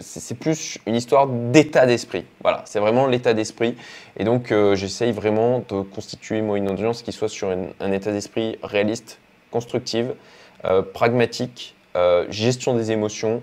c'est 0.00 0.38
plus 0.38 0.78
une 0.86 0.94
histoire 0.94 1.26
d'état 1.28 1.86
d'esprit. 1.86 2.24
Voilà, 2.42 2.62
c'est 2.66 2.78
vraiment 2.78 3.06
l'état 3.06 3.32
d'esprit. 3.32 3.74
Et 4.18 4.24
donc, 4.24 4.52
euh, 4.52 4.74
j'essaye 4.74 5.12
vraiment 5.12 5.64
de 5.68 5.80
constituer 5.80 6.42
moi 6.42 6.58
une 6.58 6.68
audience 6.68 7.02
qui 7.02 7.12
soit 7.12 7.28
sur 7.28 7.54
un 7.80 7.92
état 7.92 8.12
d'esprit 8.12 8.58
réaliste, 8.62 9.18
constructive, 9.50 10.14
euh, 10.64 10.82
pragmatique, 10.82 11.74
euh, 11.96 12.26
gestion 12.28 12.74
des 12.74 12.92
émotions. 12.92 13.42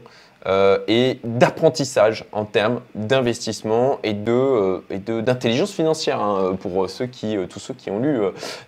et 0.89 1.19
d'apprentissage 1.23 2.25
en 2.33 2.43
termes 2.43 2.81
d'investissement 2.95 3.99
et 4.03 4.11
de 4.11 4.83
et 4.89 4.99
d'intelligence 4.99 5.71
financière 5.71 6.19
hein, 6.19 6.57
pour 6.59 6.89
ceux 6.89 7.05
qui 7.07 7.37
tous 7.47 7.61
ceux 7.61 7.73
qui 7.73 7.89
ont 7.89 7.99
lu 7.99 8.19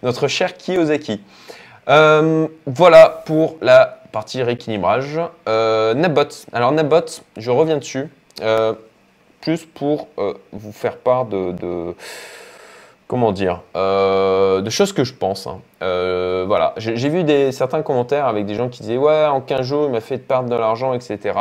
notre 0.02 0.30
cher 0.30 0.56
Kiyosaki. 0.56 1.20
Voilà 1.88 3.24
pour 3.26 3.58
la 3.62 4.00
partie 4.16 4.42
rééquilibrage. 4.42 5.20
Euh. 5.50 5.94
Alors 6.54 6.72
Nabot, 6.72 7.06
je 7.36 7.52
reviens 7.52 7.78
dessus. 7.78 8.10
Euh, 8.42 8.74
plus 9.42 9.66
pour 9.66 10.08
euh, 10.18 10.34
vous 10.54 10.72
faire 10.72 10.98
part 10.98 11.26
de, 11.26 11.94
choses 14.70 14.94
que 14.94 15.04
je 15.04 15.14
pense. 15.14 15.48
Hein. 15.48 15.60
voilà, 16.48 16.74
j'ai 16.78 17.10
vu 17.10 17.26
certains 17.52 17.82
commentaires 17.82 18.26
avec 18.26 18.46
des 18.46 18.56
gens 18.56 18.70
qui 18.70 18.84
disaient 18.84 18.98
ouais, 18.98 19.26
en 19.26 19.42
15 19.42 19.62
jours, 19.62 19.86
il 19.88 19.92
m'a 19.92 20.00
fait 20.00 20.18
perdre 20.18 20.50
de 20.50 20.56
l'argent, 20.56 20.94
etc. 20.94 21.38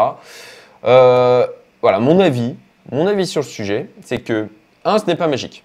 voilà, 0.82 1.98
mon 2.00 2.18
avis, 2.18 2.56
mon 2.90 3.06
avis 3.06 3.28
sur 3.28 3.42
le 3.42 3.46
sujet, 3.46 3.88
c'est 4.02 4.18
que 4.18 4.48
un, 4.84 4.98
ce 4.98 5.06
n'est 5.06 5.16
pas 5.16 5.28
magique. 5.28 5.62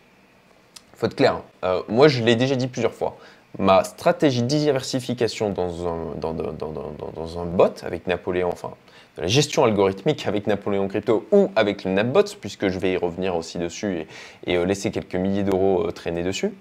Faut 0.96 1.08
être 1.08 1.16
clair. 1.16 1.42
Hein. 1.64 1.82
moi, 1.90 2.08
je 2.08 2.24
l'ai 2.24 2.36
déjà 2.36 2.56
dit 2.56 2.68
plusieurs 2.68 2.94
fois 2.94 3.18
ma 3.60 3.84
stratégie 3.84 4.42
de 4.42 4.48
diversification 4.48 5.50
dans 5.50 5.88
un, 5.88 7.46
bot 7.46 7.74
avec 7.84 8.08
Napoléon, 8.08 8.50
enfin, 8.52 8.72
de 9.18 9.24
la 9.24 9.28
gestion 9.28 9.66
algorithmique 9.66 10.26
avec 10.28 10.48
Napoléon 10.48 10.88
Crypto 10.88 11.28
ou 11.32 11.52
avec 11.58 11.84
le 11.84 11.92
NapBot, 11.92 12.24
puisque 12.40 12.70
je 12.70 12.80
vais 12.80 12.94
y 12.94 12.98
revenir 12.98 13.36
aussi 13.36 13.58
dessus 13.58 14.08
et, 14.48 14.56
euh, 14.56 14.66
laisser 14.66 14.92
quelques 14.92 15.16
milliers 15.16 15.44
d'euros 15.44 15.86
euh, 15.86 15.92
traîner 15.92 16.24
dessus, 16.24 16.54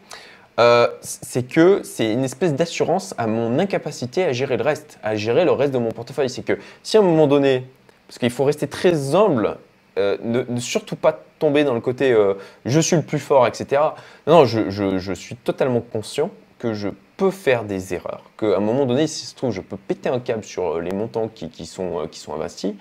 euh, 0.58 0.88
c'est 1.00 1.46
que 1.46 1.84
c'est 1.84 2.12
une 2.12 2.24
espèce 2.24 2.52
d'assurance 2.54 3.14
à 3.16 3.28
mon 3.28 3.60
incapacité 3.60 4.24
à 4.24 4.32
gérer 4.32 4.56
le 4.56 4.64
reste, 4.64 4.98
à 5.04 5.14
gérer 5.14 5.44
le 5.44 5.52
reste 5.52 5.72
de 5.72 5.78
mon 5.78 5.92
portefeuille. 5.92 6.28
C'est 6.28 6.42
que 6.42 6.58
si 6.82 6.96
à 6.96 7.00
un 7.00 7.04
moment 7.04 7.28
donné, 7.28 7.64
parce 8.08 8.18
qu'il 8.18 8.30
faut 8.30 8.44
rester 8.44 8.66
très 8.66 9.14
humble, 9.14 9.56
ne, 9.96 10.44
surtout 10.60 10.94
pas 10.94 11.24
tomber 11.40 11.64
dans 11.64 11.74
le 11.74 11.80
côté 11.80 12.16
je 12.64 12.80
suis 12.80 12.94
le 12.94 13.02
plus 13.02 13.18
fort, 13.18 13.48
etc. 13.48 13.82
Non, 14.28 14.44
je 14.44 15.12
suis 15.12 15.34
totalement 15.34 15.80
conscient 15.80 16.30
que 16.58 16.74
je 16.74 16.88
peux 17.18 17.30
faire 17.32 17.64
des 17.64 17.94
erreurs, 17.94 18.22
qu'à 18.38 18.56
un 18.56 18.60
moment 18.60 18.86
donné, 18.86 19.08
si 19.08 19.26
se 19.26 19.34
trouve, 19.34 19.50
je 19.50 19.60
peux 19.60 19.76
péter 19.76 20.08
un 20.08 20.20
câble 20.20 20.44
sur 20.44 20.76
euh, 20.76 20.80
les 20.80 20.92
montants 20.92 21.28
qui, 21.28 21.66
sont, 21.66 22.00
euh, 22.00 22.06
qui 22.06 22.20
sont 22.20 22.32
investis, 22.32 22.74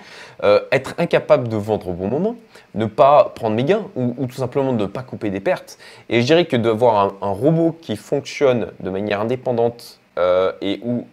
euh, 0.43 0.61
être 0.71 0.93
incapable 0.99 1.47
de 1.47 1.57
vendre 1.57 1.89
au 1.89 1.93
bon 1.93 2.07
moment, 2.07 2.35
ne 2.75 2.85
pas 2.85 3.33
prendre 3.35 3.55
mes 3.55 3.63
gains 3.63 3.87
ou, 3.95 4.27
tout 4.27 4.35
simplement 4.35 4.73
ne 4.73 4.85
pas 4.85 5.01
couper 5.01 5.31
des 5.31 5.39
pertes. 5.39 5.79
Et 6.09 6.21
je 6.21 6.25
dirais 6.27 6.45
que 6.45 6.55
d'avoir 6.55 7.15
un, 7.21 7.31
robot 7.31 7.75
qui 7.81 7.95
fonctionne 7.95 8.71
de 8.79 8.89
manière 8.89 9.21
indépendante 9.21 9.99
et 10.61 10.81
où 10.83 11.05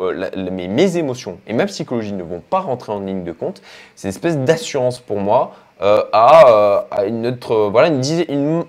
mes, 0.51 0.97
émotions 0.97 1.39
et 1.47 1.53
ma 1.53 1.67
psychologie 1.67 2.15
ne 2.15 2.23
vont 2.23 2.41
pas 2.41 2.61
rentrer 2.61 2.91
en 2.91 3.01
ligne 3.01 3.23
de 3.23 3.33
compte, 3.33 3.61
c'est 3.95 4.09
une 4.09 4.11
espèce 4.11 4.39
d'assurance 4.39 4.99
pour 4.99 5.19
moi 5.21 5.53
à, 5.81 6.87
une 7.07 7.27
autre, 7.27 7.69
voilà, 7.71 7.89
une, 7.89 8.03
une, 8.29 8.65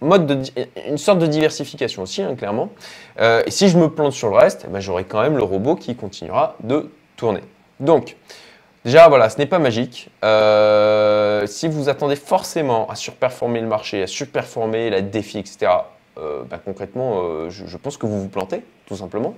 mode 0.00 0.26
de, 0.26 0.50
une 0.86 0.98
sorte 0.98 1.18
de 1.18 1.26
diversification 1.26 2.02
aussi, 2.02 2.22
hein, 2.22 2.34
clairement. 2.36 2.70
Euh, 3.20 3.42
et 3.46 3.50
si 3.50 3.68
je 3.68 3.78
me 3.78 3.88
plante 3.88 4.12
sur 4.12 4.30
le 4.30 4.36
reste, 4.36 4.64
eh 4.66 4.72
ben, 4.72 4.80
j'aurai 4.80 5.04
quand 5.04 5.20
même 5.22 5.36
le 5.36 5.42
robot 5.42 5.76
qui 5.76 5.94
continuera 5.96 6.56
de 6.62 6.90
tourner. 7.16 7.40
Donc, 7.80 8.16
déjà, 8.84 9.08
voilà, 9.08 9.28
ce 9.28 9.38
n'est 9.38 9.46
pas 9.46 9.58
magique. 9.58 10.10
Euh, 10.24 11.46
si 11.46 11.68
vous 11.68 11.88
attendez 11.88 12.16
forcément 12.16 12.88
à 12.88 12.94
surperformer 12.94 13.60
le 13.60 13.66
marché, 13.66 14.02
à 14.02 14.06
surperformer 14.06 14.90
la 14.90 15.00
défi, 15.00 15.38
etc., 15.38 15.72
euh, 16.18 16.42
bah, 16.48 16.60
concrètement, 16.64 17.48
je, 17.48 17.66
je, 17.66 17.76
pense 17.76 17.96
que 17.96 18.06
vous 18.06 18.22
vous 18.22 18.28
plantez, 18.28 18.62
tout 18.86 18.96
simplement. 18.96 19.34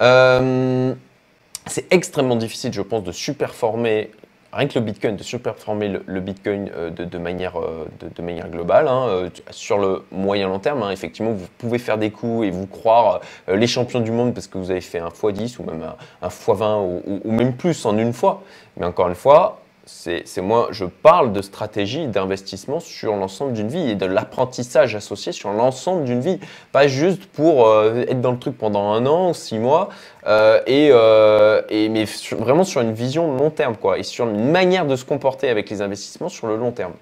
c'est 0.00 1.92
extrêmement 1.92 2.36
difficile, 2.36 2.72
je 2.72 2.82
pense, 2.82 3.02
de 3.02 3.12
superformer 3.12 4.10
rien 4.56 4.68
que 4.68 4.78
le 4.78 4.84
Bitcoin, 4.84 5.16
de 5.16 5.22
surperformer 5.22 6.00
le, 6.04 6.20
Bitcoin 6.20 6.70
euh, 6.74 6.90
de, 6.90 7.18
manière, 7.18 7.60
euh, 7.60 7.86
de, 8.00 8.22
manière 8.22 8.48
globale, 8.48 8.88
hein, 8.88 9.06
euh, 9.08 9.30
sur 9.50 9.78
le 9.78 10.04
moyen 10.10 10.48
long 10.48 10.58
terme, 10.58 10.82
hein, 10.82 10.90
effectivement, 10.90 11.32
vous 11.32 11.46
pouvez 11.58 11.78
faire 11.78 11.98
des 11.98 12.10
coups 12.10 12.46
et 12.46 12.50
vous 12.50 12.66
croire 12.66 13.20
les 13.48 13.66
champions 13.66 14.00
du 14.00 14.10
monde 14.10 14.34
parce 14.34 14.46
que 14.46 14.58
vous 14.58 14.70
avez 14.70 14.80
fait 14.80 14.98
un 14.98 15.08
x10 15.08 15.60
ou 15.60 15.64
même 15.64 15.84
un, 16.22 16.28
x20 16.28 17.20
ou, 17.24 17.30
même 17.30 17.54
plus 17.54 17.84
en 17.86 17.96
une 17.98 18.12
fois. 18.12 18.42
Mais 18.76 18.86
encore 18.86 19.08
une 19.08 19.14
fois, 19.14 19.60
C'est 19.88 20.42
moi, 20.42 20.66
je 20.72 20.84
parle 20.84 21.32
de 21.32 21.40
stratégie 21.40 22.08
d'investissement 22.08 22.80
sur 22.80 23.14
l'ensemble 23.14 23.52
d'une 23.52 23.68
vie 23.68 23.90
et 23.90 23.94
de 23.94 24.04
l'apprentissage 24.04 24.96
associé 24.96 25.30
sur 25.30 25.52
l'ensemble 25.52 26.02
d'une 26.02 26.20
vie. 26.20 26.40
Pas 26.72 26.88
juste 26.88 27.26
pour 27.26 27.68
euh, 27.68 28.02
être 28.08 28.20
dans 28.20 28.32
le 28.32 28.38
truc 28.40 28.58
pendant 28.58 28.90
un 28.90 29.06
an, 29.06 29.32
six 29.32 29.60
mois, 29.60 29.90
euh, 30.26 30.60
euh, 30.68 31.62
et, 31.68 31.88
mais 31.88 32.04
vraiment 32.32 32.64
sur 32.64 32.80
une 32.80 32.94
vision 32.94 33.36
long 33.36 33.50
terme, 33.50 33.76
quoi, 33.76 33.96
et 33.96 34.02
sur 34.02 34.28
une 34.28 34.50
manière 34.50 34.86
de 34.86 34.96
se 34.96 35.04
comporter 35.04 35.48
avec 35.50 35.70
les 35.70 35.80
investissements 35.80 36.28
sur 36.28 36.48
le 36.48 36.56
long 36.56 36.72
terme. 36.72 36.94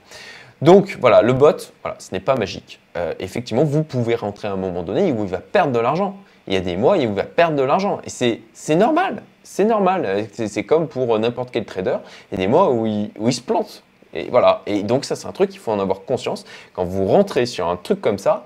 Donc 0.61 0.99
voilà, 1.01 1.23
le 1.23 1.33
bot, 1.33 1.57
voilà, 1.83 1.97
ce 1.99 2.13
n'est 2.13 2.21
pas 2.21 2.37
magique. 2.37 2.81
effectivement, 3.19 3.65
vous 3.65 3.83
pouvez 3.83 4.15
rentrer 4.15 4.49
à 4.49 4.53
un 4.53 4.57
moment 4.57 4.83
donné 4.83 5.11
où 5.11 5.25
il 5.25 5.31
va 5.31 5.39
perdre 5.39 5.73
de 5.73 5.79
l'argent. 5.79 6.19
Il 6.47 6.55
y 6.55 6.57
a 6.57 6.61
des 6.61 6.77
mois 6.77 6.97
où 6.97 7.01
il 7.01 7.09
va 7.09 7.25
perdre 7.25 7.57
de 7.57 7.63
l'argent. 7.63 8.01
Et 8.05 8.41
c'est 8.53 8.77
normal. 8.77 9.23
C'est 9.43 9.65
normal. 9.65 10.27
C'est 10.33 10.65
comme 10.65 10.89
pour 10.89 11.19
n'importe 11.19 11.51
quel 11.51 11.65
trader. 11.65 11.97
Il 12.31 12.39
y 12.39 12.43
a 12.43 12.45
des 12.45 12.51
mois 12.51 12.71
où 12.71 12.87
il, 12.87 13.11
il 13.21 13.33
se 13.33 13.41
plante. 13.41 13.83
Et 14.15 14.29
voilà. 14.31 14.63
Et 14.67 14.83
donc 14.83 15.05
ça, 15.05 15.17
c'est 15.17 15.27
un 15.27 15.33
truc 15.33 15.51
qu'il 15.51 15.61
faut 15.61 15.73
en 15.73 15.81
avoir 15.81 16.03
conscience. 16.03 16.45
Quand 16.73 16.85
vous 16.85 17.07
rentrez 17.07 17.47
sur 17.47 17.69
un 17.69 17.77
truc 17.77 18.01
comme 18.01 18.19
ça, 18.19 18.45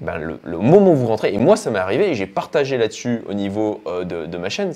eh 0.00 0.04
ben, 0.04 0.18
le, 0.18 0.58
moment 0.58 0.92
où 0.92 0.94
vous 0.94 1.06
rentrez, 1.06 1.32
et 1.32 1.38
moi 1.38 1.56
ça 1.56 1.70
m'est 1.70 1.78
arrivé, 1.78 2.10
et 2.10 2.14
j'ai 2.14 2.26
partagé 2.26 2.76
là-dessus 2.76 3.22
au 3.28 3.32
niveau 3.32 3.80
euh, 3.86 4.04
de, 4.04 4.36
ma 4.36 4.50
chaîne, 4.50 4.74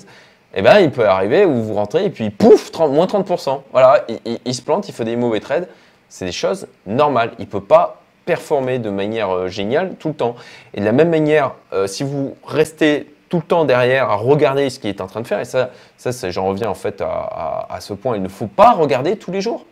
eh 0.55 0.63
ben, 0.63 0.79
il 0.79 0.89
peut 0.89 1.07
arriver 1.07 1.45
où 1.45 1.61
vous 1.61 1.75
rentrez 1.75 2.05
et 2.05 2.09
puis 2.09 2.31
pouf, 2.31 2.71
moins 2.79 3.05
30%. 3.05 3.61
Voilà, 3.71 4.05
il, 4.45 4.55
se 4.55 4.61
plante, 4.63 4.89
il 4.89 4.93
fait 4.93 5.05
des 5.05 5.15
mauvais 5.15 5.39
trades. 5.39 5.67
C'est 6.09 6.25
des 6.25 6.31
choses 6.31 6.67
normales. 6.87 7.31
Il 7.37 7.45
ne 7.45 7.49
peut 7.49 7.61
pas 7.61 8.00
performer 8.31 8.79
de 8.79 8.89
manière 8.89 9.29
euh, 9.29 9.47
géniale 9.49 9.95
tout 9.99 10.07
le 10.07 10.13
temps. 10.13 10.37
Et 10.73 10.79
de 10.79 10.85
la 10.85 10.93
même 10.93 11.09
manière, 11.09 11.55
euh, 11.73 11.85
si 11.85 12.03
vous 12.03 12.37
restez 12.45 13.13
tout 13.27 13.37
le 13.37 13.43
temps 13.43 13.65
derrière 13.65 14.09
à 14.09 14.15
regarder 14.15 14.69
ce 14.69 14.79
qu'il 14.79 14.89
est 14.89 15.01
en 15.01 15.07
train 15.07 15.19
de 15.19 15.27
faire, 15.27 15.41
et 15.41 15.45
ça, 15.45 15.71
ça 15.97 16.29
j'en 16.29 16.45
reviens 16.45 16.69
en 16.69 16.73
fait 16.73 17.01
à, 17.01 17.77
ce 17.81 17.93
point, 17.93 18.15
il 18.15 18.23
ne 18.23 18.29
faut 18.29 18.47
pas 18.47 18.71
regarder 18.71 19.17
tous 19.17 19.31
les 19.31 19.41
jours. 19.41 19.65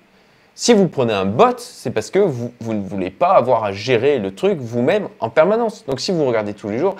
Si 0.55 0.73
vous 0.73 0.89
prenez 0.89 1.13
un 1.13 1.23
bot, 1.23 1.57
c'est 1.57 1.91
parce 1.91 2.11
que 2.11 2.19
vous, 2.19 2.51
ne 2.61 2.81
voulez 2.81 3.11
pas 3.11 3.29
avoir 3.29 3.63
à 3.63 3.71
gérer 3.71 4.19
le 4.19 4.35
truc 4.35 4.59
vous-même 4.59 5.07
en 5.21 5.29
permanence. 5.29 5.85
Donc 5.85 6.01
si 6.01 6.11
vous 6.11 6.25
regardez 6.25 6.53
tous 6.53 6.67
les 6.67 6.79
jours, 6.79 6.97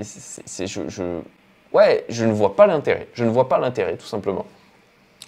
c'est, 0.00 0.66
je, 0.66 0.88
je, 0.88 1.02
ouais, 1.74 2.06
je 2.08 2.24
ne 2.24 2.32
vois 2.32 2.56
pas 2.56 2.66
l'intérêt. 2.66 3.08
Je 3.12 3.24
ne 3.24 3.30
vois 3.30 3.50
pas 3.50 3.58
l'intérêt, 3.58 3.96
tout 3.96 4.06
simplement. 4.06 4.46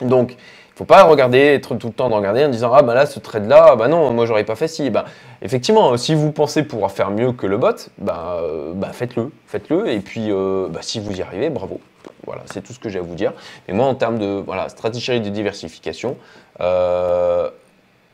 Donc, 0.01 0.37
faut 0.77 0.85
pas 0.85 1.05
regarder, 1.05 1.39
être 1.39 1.75
tout 1.77 1.87
le 1.87 1.93
temps 1.95 2.11
de 2.11 2.15
regarder 2.15 2.45
en 2.45 2.51
disant 2.51 2.71
Ah 2.75 2.83
ben 2.83 2.93
là, 2.93 3.07
ce 3.07 3.19
trade-là, 3.19 3.77
bah 3.77 3.89
non, 3.89 4.13
moi 4.13 4.27
j'aurais 4.27 4.45
pas 4.45 4.57
fait 4.57 4.69
si. 4.69 4.91
Ben, 4.91 5.05
effectivement, 5.41 5.97
si 5.97 6.15
vous 6.15 6.33
pensez 6.33 6.65
pouvoir 6.65 6.93
faire 6.93 7.11
mieux 7.11 7.33
que 7.33 7.47
le 7.47 7.57
bot, 7.57 7.89
ben, 7.97 8.43
ben 8.75 8.93
faites-le. 8.93 9.31
Faites-le. 9.47 9.89
Et 9.89 10.01
puis, 10.01 10.31
euh, 10.31 10.69
ben, 10.69 10.83
si 10.83 11.01
vous 11.01 11.17
y 11.17 11.23
arrivez, 11.23 11.49
bravo. 11.49 11.81
Voilà, 12.27 12.43
c'est 12.45 12.61
tout 12.63 12.75
ce 12.75 12.79
que 12.79 12.91
j'ai 12.91 12.99
à 12.99 13.03
vous 13.03 13.15
dire. 13.15 13.33
Mais 13.67 13.75
moi, 13.75 13.87
en 13.87 13.95
termes 13.95 14.19
de 14.19 14.43
voilà, 14.45 14.69
stratégie 14.69 15.19
de 15.19 15.31
diversification, 15.31 16.19
euh, 16.61 17.49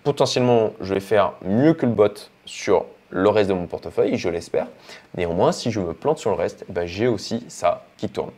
potentiellement, 0.05 0.71
je 0.81 0.95
vais 0.95 1.01
faire 1.01 1.33
mieux 1.45 1.75
que 1.75 1.85
le 1.85 1.93
bot 1.93 2.31
sur 2.45 2.85
le 3.11 3.29
reste 3.29 3.51
de 3.51 3.55
mon 3.55 3.67
portefeuille, 3.67 4.17
je 4.17 4.29
l'espère. 4.29 4.69
Néanmoins, 5.17 5.51
si 5.51 5.73
je 5.73 5.81
me 5.81 5.95
plante 5.95 6.19
sur 6.19 6.31
le 6.31 6.37
reste, 6.37 6.65
ben, 6.69 6.87
j'ai 6.87 7.09
aussi 7.09 7.45
ça 7.49 7.85
qui 7.97 8.09
tourne. 8.09 8.31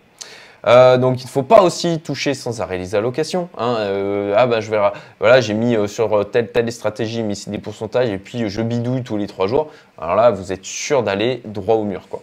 Euh, 0.67 0.97
donc 0.97 1.21
il 1.23 1.27
ne 1.27 1.31
faut 1.31 1.43
pas 1.43 1.63
aussi 1.63 2.01
toucher 2.01 2.35
sans 2.35 2.61
arrêt 2.61 2.79
les 2.79 2.95
allocations. 2.95 3.49
Hein. 3.59 3.77
Euh, 3.79 4.35
ah 4.37 4.47
ben 4.47 4.61
je 4.61 4.71
verrai, 4.71 4.93
voilà, 5.21 5.41
j'ai 5.41 5.55
mis 5.55 5.77
sur 5.89 6.31
telle 6.31 6.51
telle 6.51 6.71
stratégie, 6.73 7.23
mis 7.23 7.43
des 7.47 7.59
pourcentages 7.59 8.09
et 8.09 8.19
puis 8.19 8.49
je 8.49 8.63
bidouille 8.63 9.03
tous 9.03 9.17
les 9.17 9.27
trois 9.27 9.47
jours. 9.47 9.71
Alors 9.99 10.17
là, 10.17 10.31
vous 10.31 10.53
êtes 10.53 10.65
sûr 10.65 11.03
d'aller 11.03 11.43
droit 11.45 11.77
au 11.77 11.85
mur. 11.85 12.09
Quoi. 12.09 12.23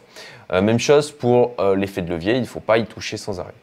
même 0.61 0.79
chose 0.79 1.11
pour 1.11 1.53
l'effet 1.75 2.01
de 2.01 2.09
levier, 2.09 2.33
il 2.33 2.41
ne 2.41 2.45
faut 2.45 2.59
pas 2.59 2.77
y 2.77 2.85
toucher 2.85 3.17
sans 3.17 3.39
arrêt. 3.39 3.53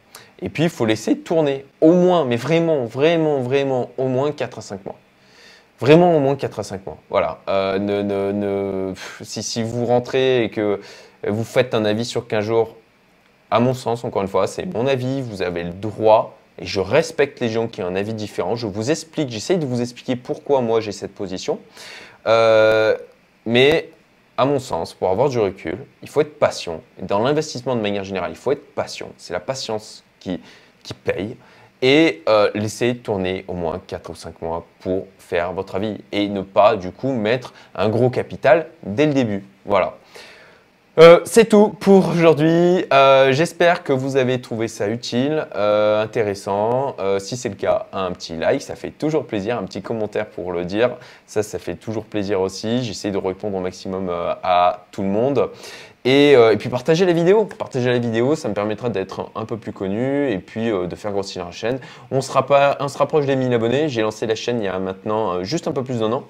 Et 0.41 0.49
puis 0.49 0.63
il 0.63 0.69
faut 0.69 0.85
laisser 0.85 1.17
tourner 1.17 1.65
au 1.81 1.93
moins, 1.93 2.25
mais 2.25 2.37
vraiment, 2.37 2.85
vraiment, 2.85 3.41
vraiment, 3.41 3.89
au 3.97 4.07
moins 4.07 4.31
4 4.31 4.59
à 4.59 4.61
5 4.61 4.85
mois. 4.85 4.95
Vraiment 5.79 6.15
au 6.15 6.19
moins 6.19 6.35
4 6.35 6.59
à 6.59 6.63
5 6.63 6.85
mois. 6.85 6.97
Voilà. 7.09 7.39
Euh, 7.49 8.93
si, 9.21 9.63
vous 9.63 9.85
rentrez 9.85 10.43
et 10.45 10.49
que 10.49 10.79
vous 11.27 11.43
faites 11.43 11.73
un 11.73 11.85
avis 11.85 12.05
sur 12.05 12.27
15 12.27 12.45
jours, 12.45 12.75
à 13.51 13.59
mon 13.59 13.73
sens, 13.73 14.03
encore 14.03 14.21
une 14.21 14.27
fois, 14.27 14.47
c'est 14.47 14.65
mon 14.65 14.87
avis, 14.87 15.21
vous 15.21 15.41
avez 15.41 15.63
le 15.63 15.71
droit, 15.71 16.37
et 16.59 16.65
je 16.65 16.79
respecte 16.79 17.39
les 17.39 17.49
gens 17.49 17.67
qui 17.67 17.81
ont 17.81 17.87
un 17.87 17.95
avis 17.95 18.13
différent. 18.13 18.55
Je 18.55 18.67
vous 18.67 18.91
explique, 18.91 19.29
j'essaye 19.29 19.57
de 19.57 19.65
vous 19.65 19.81
expliquer 19.81 20.15
pourquoi 20.15 20.61
moi 20.61 20.81
j'ai 20.81 20.91
cette 20.91 21.15
position. 21.15 21.59
Euh, 22.27 22.95
mais 23.45 23.89
à 24.37 24.45
mon 24.45 24.59
sens, 24.59 24.93
pour 24.93 25.09
avoir 25.09 25.29
du 25.29 25.39
recul, 25.39 25.77
il 26.01 26.09
faut 26.09 26.21
être 26.21 26.37
patient. 26.37 26.81
dans 27.01 27.19
l'investissement 27.19 27.75
de 27.75 27.81
manière 27.81 28.03
générale, 28.03 28.31
il 28.31 28.37
faut 28.37 28.51
être 28.51 28.73
patient. 28.73 29.09
C'est 29.17 29.33
la 29.33 29.39
patience 29.39 30.03
qui, 30.19 30.39
qui 30.83 30.93
paye 30.93 31.35
et 31.81 32.23
euh, 32.27 32.51
laisser 32.55 32.95
tourner 32.97 33.45
au 33.47 33.53
moins 33.53 33.81
4 33.85 34.09
ou 34.09 34.15
5 34.15 34.41
mois 34.41 34.65
pour 34.79 35.07
faire 35.17 35.53
votre 35.53 35.75
avis 35.75 35.97
et 36.11 36.27
ne 36.27 36.41
pas 36.41 36.75
du 36.75 36.91
coup 36.91 37.13
mettre 37.13 37.53
un 37.73 37.89
gros 37.89 38.09
capital 38.09 38.67
dès 38.83 39.05
le 39.05 39.13
début. 39.13 39.45
Voilà. 39.65 39.97
Euh, 40.99 41.21
c'est 41.23 41.47
tout 41.47 41.69
pour 41.79 42.09
aujourd'hui. 42.09 42.85
Euh, 42.91 43.31
j'espère 43.31 43.83
que 43.83 43.93
vous 43.93 44.17
avez 44.17 44.41
trouvé 44.41 44.67
ça 44.67 44.89
utile, 44.89 45.47
intéressant. 45.55 46.95
si 47.19 47.37
c'est 47.37 47.49
le 47.49 47.55
cas, 47.55 47.87
un 47.93 48.11
petit 48.11 48.35
like, 48.35 48.61
ça 48.61 48.75
fait 48.75 48.91
toujours 48.91 49.25
plaisir. 49.25 49.57
Un 49.57 49.63
petit 49.63 49.81
commentaire 49.81 50.25
pour 50.25 50.51
le 50.51 50.65
dire, 50.65 50.91
ça, 51.25 51.41
ça 51.41 51.57
fait 51.57 51.75
toujours 51.75 52.05
plaisir 52.05 52.41
aussi. 52.41 52.83
J'essaie 52.83 53.11
de 53.11 53.17
répondre 53.17 53.57
au 53.57 53.61
maximum 53.61 54.09
à 54.43 54.85
tout 54.91 55.01
le 55.01 55.09
monde. 55.09 55.49
Euh, 56.07 56.51
et, 56.51 56.57
puis 56.57 56.69
partager 56.69 57.05
la 57.05 57.13
vidéo. 57.13 57.45
Partager 57.45 57.89
la 57.89 57.99
vidéo, 57.99 58.35
ça 58.35 58.49
me 58.49 58.53
permettra 58.53 58.89
d'être 58.89 59.29
un 59.35 59.45
peu 59.45 59.57
plus 59.57 59.73
connu 59.73 60.31
et 60.31 60.39
puis 60.39 60.71
euh, 60.71 60.87
de 60.87 60.95
faire 60.95 61.11
grossir 61.11 61.45
la 61.45 61.51
chaîne. 61.51 61.79
On, 62.11 62.21
se 62.21 62.31
rapproche 62.31 63.25
des 63.25 63.35
1000 63.35 63.53
abonnés. 63.53 63.89
J'ai 63.89 64.01
lancé 64.01 64.25
la 64.25 64.35
chaîne 64.35 64.59
il 64.59 64.65
y 64.65 64.67
a 64.67 64.79
maintenant 64.79 65.33
euh, 65.33 65.43
juste 65.43 65.67
un 65.67 65.71
peu 65.71 65.83
plus 65.83 65.99
d'un 65.99 66.11
an. 66.11 66.23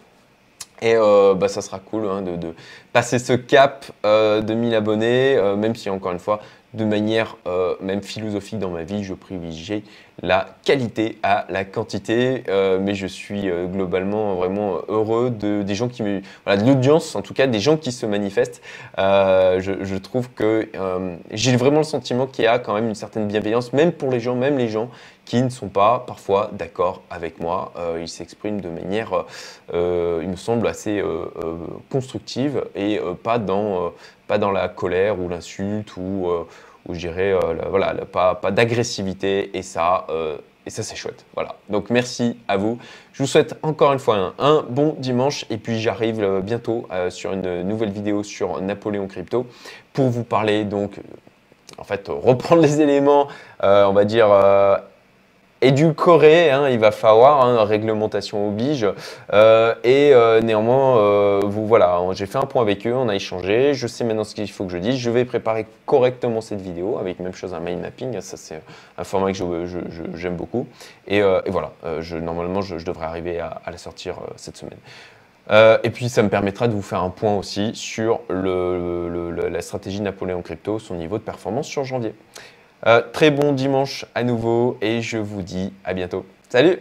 Et 0.81 0.95
bah, 0.95 1.47
ça 1.47 1.61
sera 1.61 1.79
cool 1.79 2.07
hein, 2.07 2.21
de, 2.21 2.53
passer 2.93 3.19
ce 3.19 3.33
cap 3.33 3.85
de 4.03 4.53
1000 4.53 4.73
abonnés, 4.75 5.37
même 5.57 5.75
si 5.75 5.89
encore 5.89 6.11
une 6.11 6.19
fois, 6.19 6.39
de 6.73 6.85
manière 6.85 7.37
euh, 7.47 7.75
même 7.81 8.03
philosophique 8.03 8.59
dans 8.59 8.69
ma 8.69 8.83
vie, 8.83 9.03
je 9.03 9.13
privilégie 9.13 9.83
la 10.21 10.47
qualité 10.65 11.17
à 11.23 11.45
la 11.49 11.63
quantité, 11.63 12.43
euh, 12.49 12.77
mais 12.79 12.93
je 12.93 13.07
suis 13.07 13.49
euh, 13.49 13.65
globalement 13.65 14.35
vraiment 14.35 14.77
heureux 14.87 15.31
de, 15.31 15.63
des 15.63 15.75
gens 15.75 15.87
qui 15.87 16.03
voilà, 16.45 16.61
de 16.61 16.67
l'audience, 16.67 17.15
en 17.15 17.21
tout 17.21 17.33
cas 17.33 17.47
des 17.47 17.59
gens 17.59 17.77
qui 17.77 17.91
se 17.91 18.05
manifestent. 18.05 18.61
Je, 18.97 19.97
trouve 19.97 20.29
que 20.31 20.69
j'ai 21.31 21.55
vraiment 21.55 21.79
le 21.79 21.83
sentiment 21.83 22.27
qu'il 22.27 22.45
y 22.45 22.47
a 22.47 22.59
quand 22.59 22.73
même 22.73 22.87
une 22.87 22.95
certaine 22.95 23.27
bienveillance, 23.27 23.73
même 23.73 23.91
pour 23.91 24.11
les 24.11 24.19
gens, 24.19 24.35
même 24.35 24.57
les 24.57 24.69
gens 24.69 24.89
qui 25.29 25.41
ne 25.41 25.49
sont 25.49 25.69
pas 25.69 26.03
parfois 26.07 26.49
d'accord 26.51 27.03
avec 27.09 27.39
moi. 27.39 27.71
ils 28.01 28.09
s'expriment 28.09 28.61
de 28.61 28.69
manière, 28.69 29.25
il 29.71 30.27
me 30.27 30.35
semble, 30.35 30.67
assez 30.67 31.03
constructive 31.89 32.65
et 32.75 32.99
pas 33.23 33.37
dans 33.37 33.93
pas 34.29 34.37
dans 34.37 34.51
la 34.51 34.69
colère 34.69 35.19
ou 35.19 35.27
l'insulte 35.27 35.97
ou, 35.97 36.29
euh, 36.29 36.45
je 36.89 36.99
dirais 36.99 37.33
euh, 37.33 37.55
voilà, 37.69 37.93
pas, 38.05 38.35
pas 38.35 38.51
d'agressivité 38.51 39.57
et 39.57 39.63
ça, 39.63 40.05
euh, 40.09 40.37
et 40.67 40.69
ça 40.69 40.83
c'est 40.83 40.95
chouette. 40.95 41.25
Voilà. 41.33 41.55
Donc 41.67 41.89
merci 41.89 42.37
à 42.47 42.55
vous. 42.55 42.77
Je 43.11 43.23
vous 43.23 43.27
souhaite 43.27 43.55
encore 43.63 43.91
une 43.91 43.99
fois 43.99 44.35
un, 44.37 44.63
bon 44.69 44.95
dimanche 44.99 45.45
et 45.49 45.57
puis 45.57 45.79
j'arrive 45.79 46.41
bientôt 46.43 46.87
sur 47.09 47.33
une 47.33 47.63
nouvelle 47.63 47.89
vidéo 47.89 48.23
sur 48.23 48.61
Napoléon 48.61 49.07
Crypto 49.07 49.47
pour 49.93 50.09
vous 50.09 50.23
parler 50.23 50.63
donc 50.63 50.99
en 51.79 51.83
fait 51.83 52.07
reprendre 52.07 52.61
les 52.61 52.81
éléments 52.81 53.27
on 53.61 53.93
va 53.93 54.05
dire 54.05 54.27
édulcoré, 55.61 56.51
hein, 56.51 56.69
il 56.69 56.79
va 56.79 56.91
falloir, 56.91 57.45
hein, 57.45 57.63
réglementation 57.65 58.47
oblige. 58.47 58.87
Euh, 59.33 59.75
et 59.83 60.13
euh, 60.13 60.41
néanmoins, 60.41 60.97
euh, 60.97 61.41
vous 61.43 61.67
voilà, 61.67 62.01
j'ai 62.13 62.25
fait 62.25 62.37
un 62.37 62.45
point 62.45 62.61
avec 62.61 62.87
eux, 62.87 62.93
on 62.93 63.09
a 63.09 63.15
échangé, 63.15 63.73
je 63.73 63.87
sais 63.87 64.03
maintenant 64.03 64.23
ce 64.23 64.35
qu'il 64.35 64.49
faut 64.49 64.65
que 64.65 64.71
je 64.71 64.77
dise, 64.77 64.95
je 64.95 65.09
vais 65.09 65.25
préparer 65.25 65.65
correctement 65.85 66.41
cette 66.41 66.61
vidéo 66.61 66.97
avec 66.97 67.19
même 67.19 67.33
chose 67.33 67.53
un 67.53 67.59
mind 67.59 67.81
mapping, 67.81 68.19
ça 68.21 68.37
c'est 68.37 68.61
un 68.97 69.03
format 69.03 69.31
que 69.31 69.37
j'aime 70.15 70.35
beaucoup. 70.35 70.67
Et, 71.07 71.21
voilà, 71.47 71.71
normalement 72.21 72.61
je, 72.61 72.77
devrais 72.77 73.05
arriver 73.05 73.39
à, 73.39 73.61
la 73.69 73.77
sortir 73.77 74.15
cette 74.35 74.57
semaine. 74.57 74.79
et 75.83 75.89
puis 75.89 76.09
ça 76.09 76.23
me 76.23 76.29
permettra 76.29 76.67
de 76.67 76.73
vous 76.73 76.81
faire 76.81 77.03
un 77.03 77.09
point 77.09 77.35
aussi 77.35 77.71
sur 77.75 78.21
la 78.29 79.61
stratégie 79.61 80.01
Napoléon 80.01 80.41
Crypto, 80.41 80.79
son 80.79 80.95
niveau 80.95 81.17
de 81.17 81.23
performance 81.23 81.67
sur 81.67 81.83
janvier. 81.83 82.13
Euh, 82.87 83.01
très 83.11 83.29
bon 83.29 83.51
dimanche 83.51 84.05
à 84.15 84.23
nouveau 84.23 84.77
et 84.81 85.01
je 85.01 85.17
vous 85.17 85.41
dis 85.41 85.73
à 85.83 85.93
bientôt. 85.93 86.25
Salut 86.49 86.79